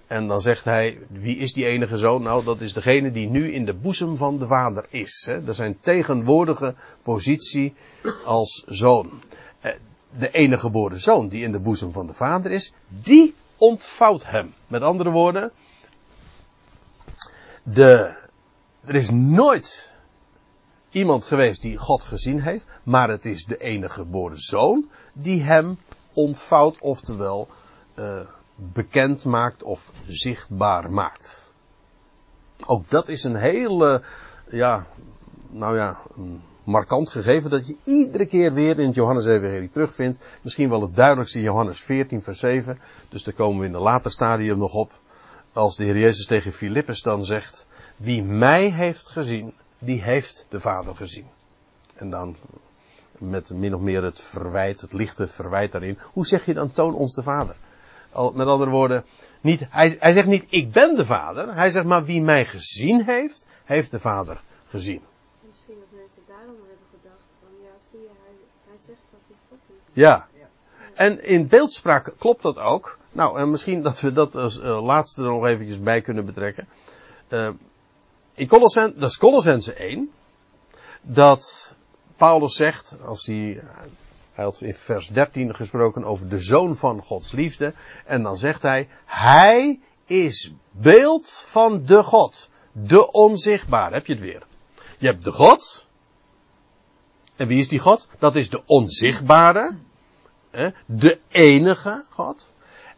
[0.07, 2.21] En dan zegt hij, wie is die enige zoon?
[2.21, 5.23] Nou, dat is degene die nu in de boezem van de vader is.
[5.29, 5.43] Hè?
[5.43, 7.73] Dat zijn tegenwoordige positie
[8.25, 9.21] als zoon.
[10.17, 14.53] De enige geboren zoon die in de boezem van de vader is, die ontvouwt hem.
[14.67, 15.51] Met andere woorden,
[17.63, 18.15] de,
[18.85, 19.93] er is nooit
[20.91, 25.77] iemand geweest die God gezien heeft, maar het is de enige geboren zoon die hem
[26.13, 27.47] ontvouwt, oftewel
[27.93, 28.19] eh,
[28.55, 31.51] bekend maakt of zichtbaar maakt.
[32.65, 34.01] Ook dat is een hele,
[34.49, 34.85] ja,
[35.49, 35.99] nou ja,
[36.71, 40.19] markant gegeven dat je iedere keer weer in het Johannes-evangelie terugvindt.
[40.41, 42.79] Misschien wel het duidelijkste Johannes 14 vers 7.
[43.09, 44.91] Dus daar komen we in een later stadium nog op.
[45.53, 47.67] Als de Heer Jezus tegen Filippus dan zegt,
[47.97, 51.27] wie mij heeft gezien, die heeft de Vader gezien.
[51.95, 52.35] En dan
[53.17, 55.97] met min of meer het verwijt, het lichte verwijt daarin.
[56.13, 57.55] Hoe zeg je dan toon ons de Vader?
[58.33, 59.05] Met andere woorden,
[59.41, 61.53] niet, hij, hij zegt niet ik ben de Vader.
[61.53, 65.01] Hij zegt maar wie mij gezien heeft, heeft de Vader gezien.
[65.49, 69.91] Misschien dat mensen daarom hebben gedacht van ja, hij, zegt dat hij God is.
[69.93, 70.27] Ja.
[70.93, 72.97] En in beeldspraak klopt dat ook.
[73.11, 76.67] Nou, en misschien dat we dat als uh, laatste er nog eventjes bij kunnen betrekken.
[77.29, 77.49] Uh,
[78.33, 80.11] in dat is Colossense 1.
[81.01, 81.73] Dat
[82.15, 83.63] Paulus zegt, als hij,
[84.33, 87.73] hij had in vers 13 gesproken over de zoon van Gods liefde.
[88.05, 92.49] En dan zegt hij, hij is beeld van de God.
[92.71, 93.93] De onzichtbare.
[93.93, 94.43] Heb je het weer.
[94.97, 95.87] Je hebt de God.
[97.41, 98.07] En wie is die God?
[98.19, 99.75] Dat is de onzichtbare.
[100.85, 102.49] De enige God.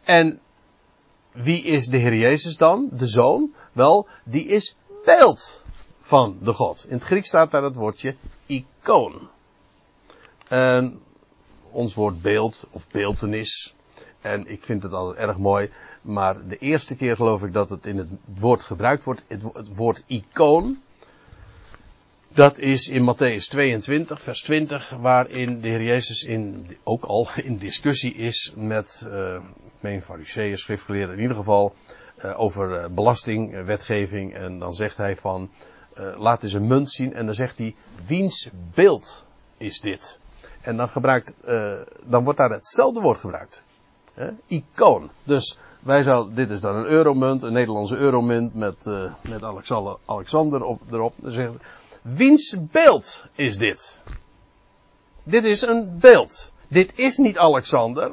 [0.02, 0.40] En
[1.32, 2.88] wie is de Heer Jezus dan?
[2.92, 3.54] De Zoon?
[3.72, 5.62] Wel, die is beeld
[6.00, 6.84] van de God.
[6.88, 8.16] In het Grieks staat daar het woordje
[8.46, 9.28] icoon.
[10.48, 11.00] En
[11.70, 13.74] ons woord beeld of beeltenis.
[14.20, 15.70] En ik vind het altijd erg mooi.
[16.02, 18.08] Maar de eerste keer geloof ik dat het in het
[18.40, 19.22] woord gebruikt wordt.
[19.28, 20.82] Het woord icoon.
[22.34, 27.58] Dat is in Matthäus 22, vers 20, waarin de Heer Jezus in, ook al in
[27.58, 31.74] discussie is met, uh, ik meen fariseeën, schriftgeleerden in ieder geval,
[32.18, 34.34] uh, over uh, belasting, wetgeving.
[34.34, 35.50] En dan zegt hij van,
[36.16, 37.14] laat eens een munt zien.
[37.14, 37.74] En dan zegt hij,
[38.06, 39.26] wiens beeld
[39.56, 40.20] is dit?
[40.60, 41.32] En dan gebruikt,
[42.04, 43.64] dan wordt daar hetzelfde woord gebruikt.
[44.46, 45.10] icoon.
[45.24, 48.84] Dus wij zouden, dit is dan een euromunt, een Nederlandse euromunt met,
[49.22, 51.14] met Alexander, Alexander op, erop.
[51.16, 51.32] Dan
[52.04, 54.00] Wiens beeld is dit?
[55.22, 56.52] Dit is een beeld.
[56.68, 58.12] Dit is niet Alexander.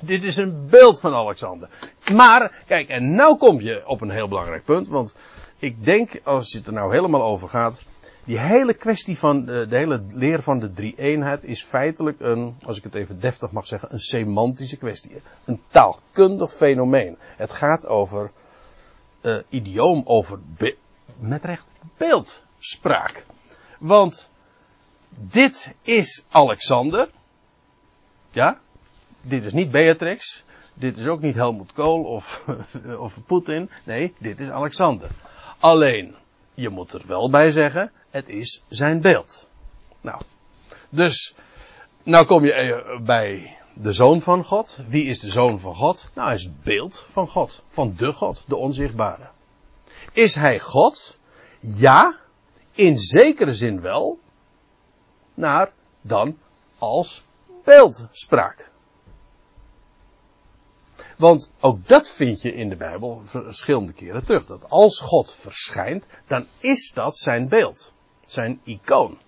[0.00, 1.68] Dit is een beeld van Alexander.
[2.14, 4.88] Maar, kijk, en nou kom je op een heel belangrijk punt.
[4.88, 5.14] Want
[5.58, 7.82] ik denk, als je het er nou helemaal over gaat.
[8.24, 12.84] Die hele kwestie van de, hele leer van de drie-eenheid is feitelijk een, als ik
[12.84, 15.22] het even deftig mag zeggen, een semantische kwestie.
[15.44, 17.16] Een taalkundig fenomeen.
[17.36, 18.30] Het gaat over
[19.22, 20.76] uh, idioom, over be-
[21.18, 21.66] met recht
[21.96, 23.24] beeld spraak.
[23.78, 24.30] Want
[25.08, 27.08] dit is Alexander.
[28.30, 28.60] Ja,
[29.20, 30.44] dit is niet Beatrix.
[30.74, 32.44] Dit is ook niet Helmut Kool of,
[33.06, 33.70] of Poetin.
[33.84, 35.10] Nee, dit is Alexander.
[35.58, 36.14] Alleen,
[36.54, 39.48] je moet er wel bij zeggen, het is zijn beeld.
[40.00, 40.22] Nou,
[40.88, 41.34] dus,
[42.02, 44.78] nou kom je bij de zoon van God.
[44.88, 46.10] Wie is de zoon van God?
[46.14, 47.62] Nou, hij is het beeld van God.
[47.68, 49.28] Van de God, de onzichtbare.
[50.12, 51.18] Is hij God?
[51.60, 52.16] Ja,
[52.76, 54.18] in zekere zin wel,
[55.34, 56.38] naar dan
[56.78, 57.24] als
[57.64, 58.70] beeldspraak.
[61.16, 64.46] Want ook dat vind je in de Bijbel verschillende keren terug.
[64.46, 67.92] Dat als God verschijnt, dan is dat zijn beeld.
[68.26, 69.18] Zijn icoon.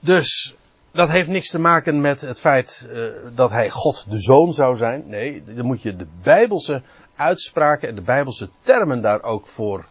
[0.00, 0.54] Dus
[0.92, 4.76] dat heeft niks te maken met het feit uh, dat hij God de zoon zou
[4.76, 5.08] zijn.
[5.08, 6.82] Nee, dan moet je de Bijbelse
[7.16, 9.86] uitspraken en de Bijbelse termen daar ook voor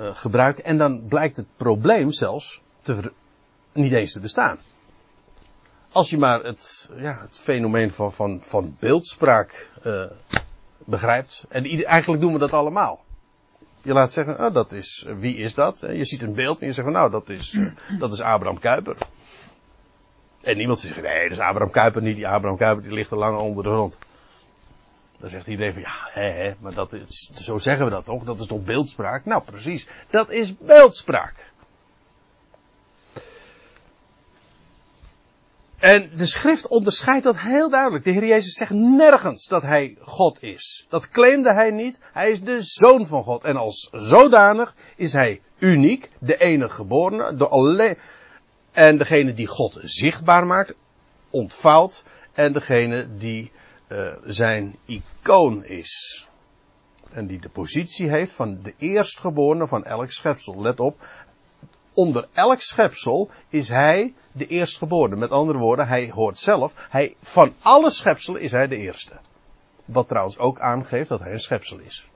[0.00, 0.64] gebruiken.
[0.64, 3.12] En dan blijkt het probleem zelfs te,
[3.72, 4.58] niet eens te bestaan.
[5.92, 10.04] Als je maar het, ja, het fenomeen van, van, van beeldspraak uh,
[10.84, 11.44] begrijpt.
[11.48, 13.04] En eigenlijk doen we dat allemaal.
[13.82, 15.78] Je laat zeggen, oh, dat is, wie is dat?
[15.80, 18.58] Je ziet een beeld en je zegt van, nou, dat is, uh, dat is Abraham
[18.58, 18.96] Kuyper.
[20.42, 22.16] En niemand zegt, nee, dat is Abraham Kuyper niet.
[22.16, 23.98] Die Abraham Kuyper die ligt er lang onder de grond.
[25.20, 28.24] Dan zegt iedereen van ja, hè, hè, maar dat is, zo zeggen we dat toch?
[28.24, 29.24] Dat is toch beeldspraak?
[29.24, 29.88] Nou, precies.
[30.10, 31.50] Dat is beeldspraak.
[35.78, 38.04] En de schrift onderscheidt dat heel duidelijk.
[38.04, 40.86] De Heer Jezus zegt nergens dat hij God is.
[40.88, 42.00] Dat claimde hij niet.
[42.12, 43.44] Hij is de zoon van God.
[43.44, 47.98] En als zodanig is hij uniek, de enige geborene, de alleen,
[48.72, 50.74] en degene die God zichtbaar maakt,
[51.30, 53.52] ontvouwt, en degene die
[53.90, 56.26] uh, zijn icoon is.
[57.10, 60.60] En die de positie heeft van de eerstgeborene van elk schepsel.
[60.60, 61.06] Let op,
[61.92, 65.16] onder elk schepsel is hij de eerstgeborene.
[65.16, 69.12] Met andere woorden, hij hoort zelf, hij, van alle schepselen is hij de eerste.
[69.84, 72.08] Wat trouwens ook aangeeft dat hij een schepsel is.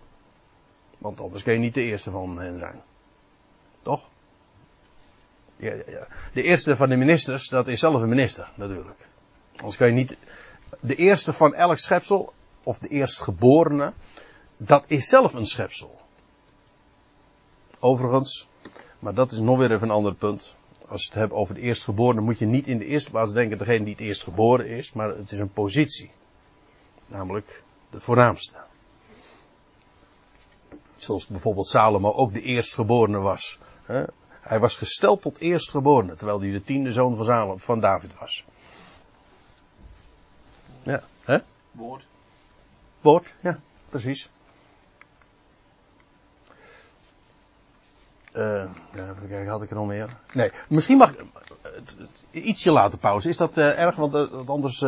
[0.99, 2.83] Want anders kun je niet de eerste van hen zijn.
[3.83, 4.09] Toch?
[5.57, 6.07] Ja, ja, ja.
[6.33, 9.09] De eerste van de ministers, dat is zelf een minister, natuurlijk.
[9.57, 10.19] Anders kan je niet.
[10.81, 13.93] De eerste van elk schepsel, of de eerstgeborene,
[14.57, 16.01] dat is zelf een schepsel.
[17.79, 18.49] Overigens,
[18.99, 20.55] maar dat is nog weer even een ander punt.
[20.89, 23.59] Als je het hebt over de eerstgeborene, moet je niet in de eerste plaats denken
[23.59, 26.11] degene die het eerst geboren is, maar het is een positie.
[27.07, 28.57] Namelijk de voornaamste.
[30.97, 33.59] Zoals bijvoorbeeld Salomo ook de eerstgeborene was.
[34.41, 38.45] Hij was gesteld tot eerstgeborene, terwijl hij de tiende zoon van David was.
[40.85, 41.39] Ja, hè?
[41.73, 42.07] Woord.
[43.01, 43.59] Woord, ja,
[43.89, 44.31] precies.
[48.33, 50.17] Eh, ja, even kijken, had ik er nog meer?
[50.33, 51.25] Nee, misschien mag ik
[52.31, 53.29] ietsje laten pauze.
[53.29, 53.97] Is dat eh, erg?
[53.97, 54.81] Want, eh, anders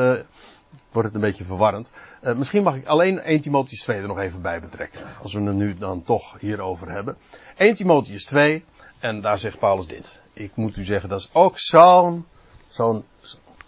[0.92, 1.90] wordt het een beetje verwarrend.
[2.22, 5.00] Misschien mag ik alleen 1 Timotheus 2 er nog even bij betrekken.
[5.22, 7.16] Als we het nu dan toch hierover hebben.
[7.56, 8.64] 1 Timotheus 2,
[8.98, 10.20] en daar zegt Paulus dit.
[10.32, 12.26] Ik moet u zeggen, dat is ook zo'n
[12.68, 13.04] zo'n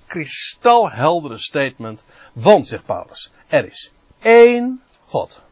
[0.09, 2.05] kristalheldere statement.
[2.33, 5.45] Want, zegt Paulus, er is één God.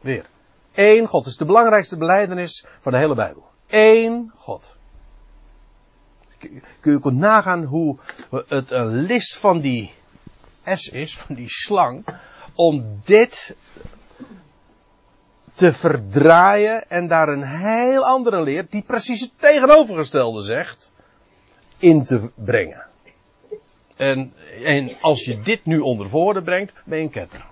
[0.00, 0.24] Weer.
[0.74, 1.24] Eén God.
[1.24, 3.44] Dat is de belangrijkste beleidenis van de hele Bijbel.
[3.68, 4.76] Eén God.
[6.80, 7.98] Kun je kunt nagaan hoe
[8.48, 9.92] het een list van die
[10.64, 12.04] S is, van die slang,
[12.54, 13.56] om dit
[15.54, 20.92] te verdraaien en daar een heel andere leer, die precies het tegenovergestelde zegt,
[21.78, 22.86] in te brengen.
[23.96, 24.32] En,
[24.64, 27.46] en als je dit nu onder woorden brengt, ben je een ketter.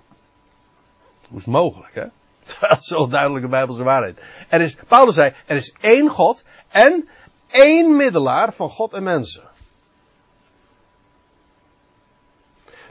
[1.28, 2.04] Hoe is het mogelijk, hè?
[2.44, 4.22] Terwijl het zo'n duidelijke Bijbelse waarheid.
[4.48, 7.08] Er is, Paulus zei, er is één God en
[7.50, 9.48] één middelaar van God en mensen.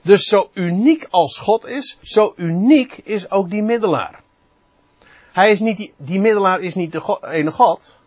[0.01, 4.21] Dus zo uniek als God is, zo uniek is ook die middelaar.
[5.31, 7.99] Hij is niet die, die middelaar is niet de God, ene God.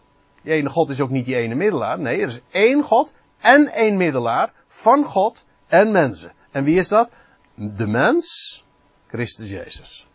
[0.43, 1.99] Die ene God is ook niet die ene middelaar.
[1.99, 6.33] Nee, er is één God en één middelaar van God en mensen.
[6.51, 7.11] En wie is dat?
[7.55, 8.65] De mens,
[9.07, 10.07] Christus Jezus.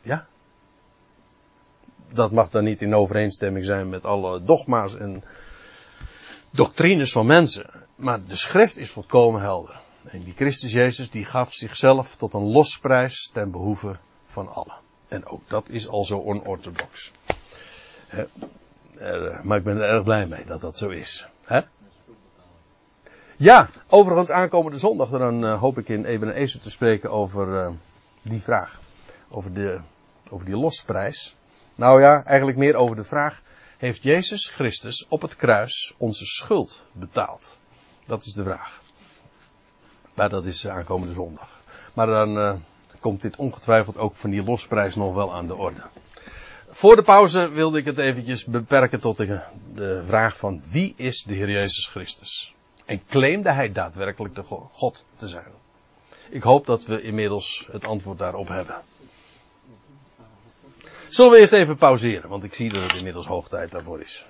[0.00, 0.26] Ja.
[2.12, 5.24] Dat mag dan niet in overeenstemming zijn met alle dogma's en
[6.50, 7.70] doctrines van mensen.
[7.94, 9.80] Maar de schrift is volkomen helder.
[10.04, 14.76] En die Christus Jezus die gaf zichzelf tot een losprijs ten behoeve van allen.
[15.08, 17.12] En ook dat is al zo onorthodox.
[18.98, 21.26] Eh, maar ik ben er erg blij mee dat dat zo is.
[21.44, 21.60] Hè?
[23.36, 27.70] Ja, overigens aankomende zondag dan eh, hoop ik in Eben Ezer te spreken over eh,
[28.22, 28.80] die vraag.
[29.28, 29.78] Over, de,
[30.28, 31.36] over die losprijs.
[31.74, 33.42] Nou ja, eigenlijk meer over de vraag.
[33.76, 37.58] Heeft Jezus Christus op het kruis onze schuld betaald?
[38.04, 38.82] Dat is de vraag.
[40.14, 41.60] Maar dat is aankomende zondag.
[41.94, 42.62] Maar dan
[43.00, 45.82] komt dit ongetwijfeld ook van die losprijs nog wel aan de orde.
[46.70, 51.34] Voor de pauze wilde ik het eventjes beperken tot de, vraag van wie is de
[51.34, 52.54] Heer Jezus Christus?
[52.84, 55.52] En claimde hij daadwerkelijk de God te zijn?
[56.30, 58.76] Ik hoop dat we inmiddels het antwoord daarop hebben.
[61.08, 64.26] Zullen we eerst even pauzeren, want ik zie dat het inmiddels hoog tijd daarvoor is.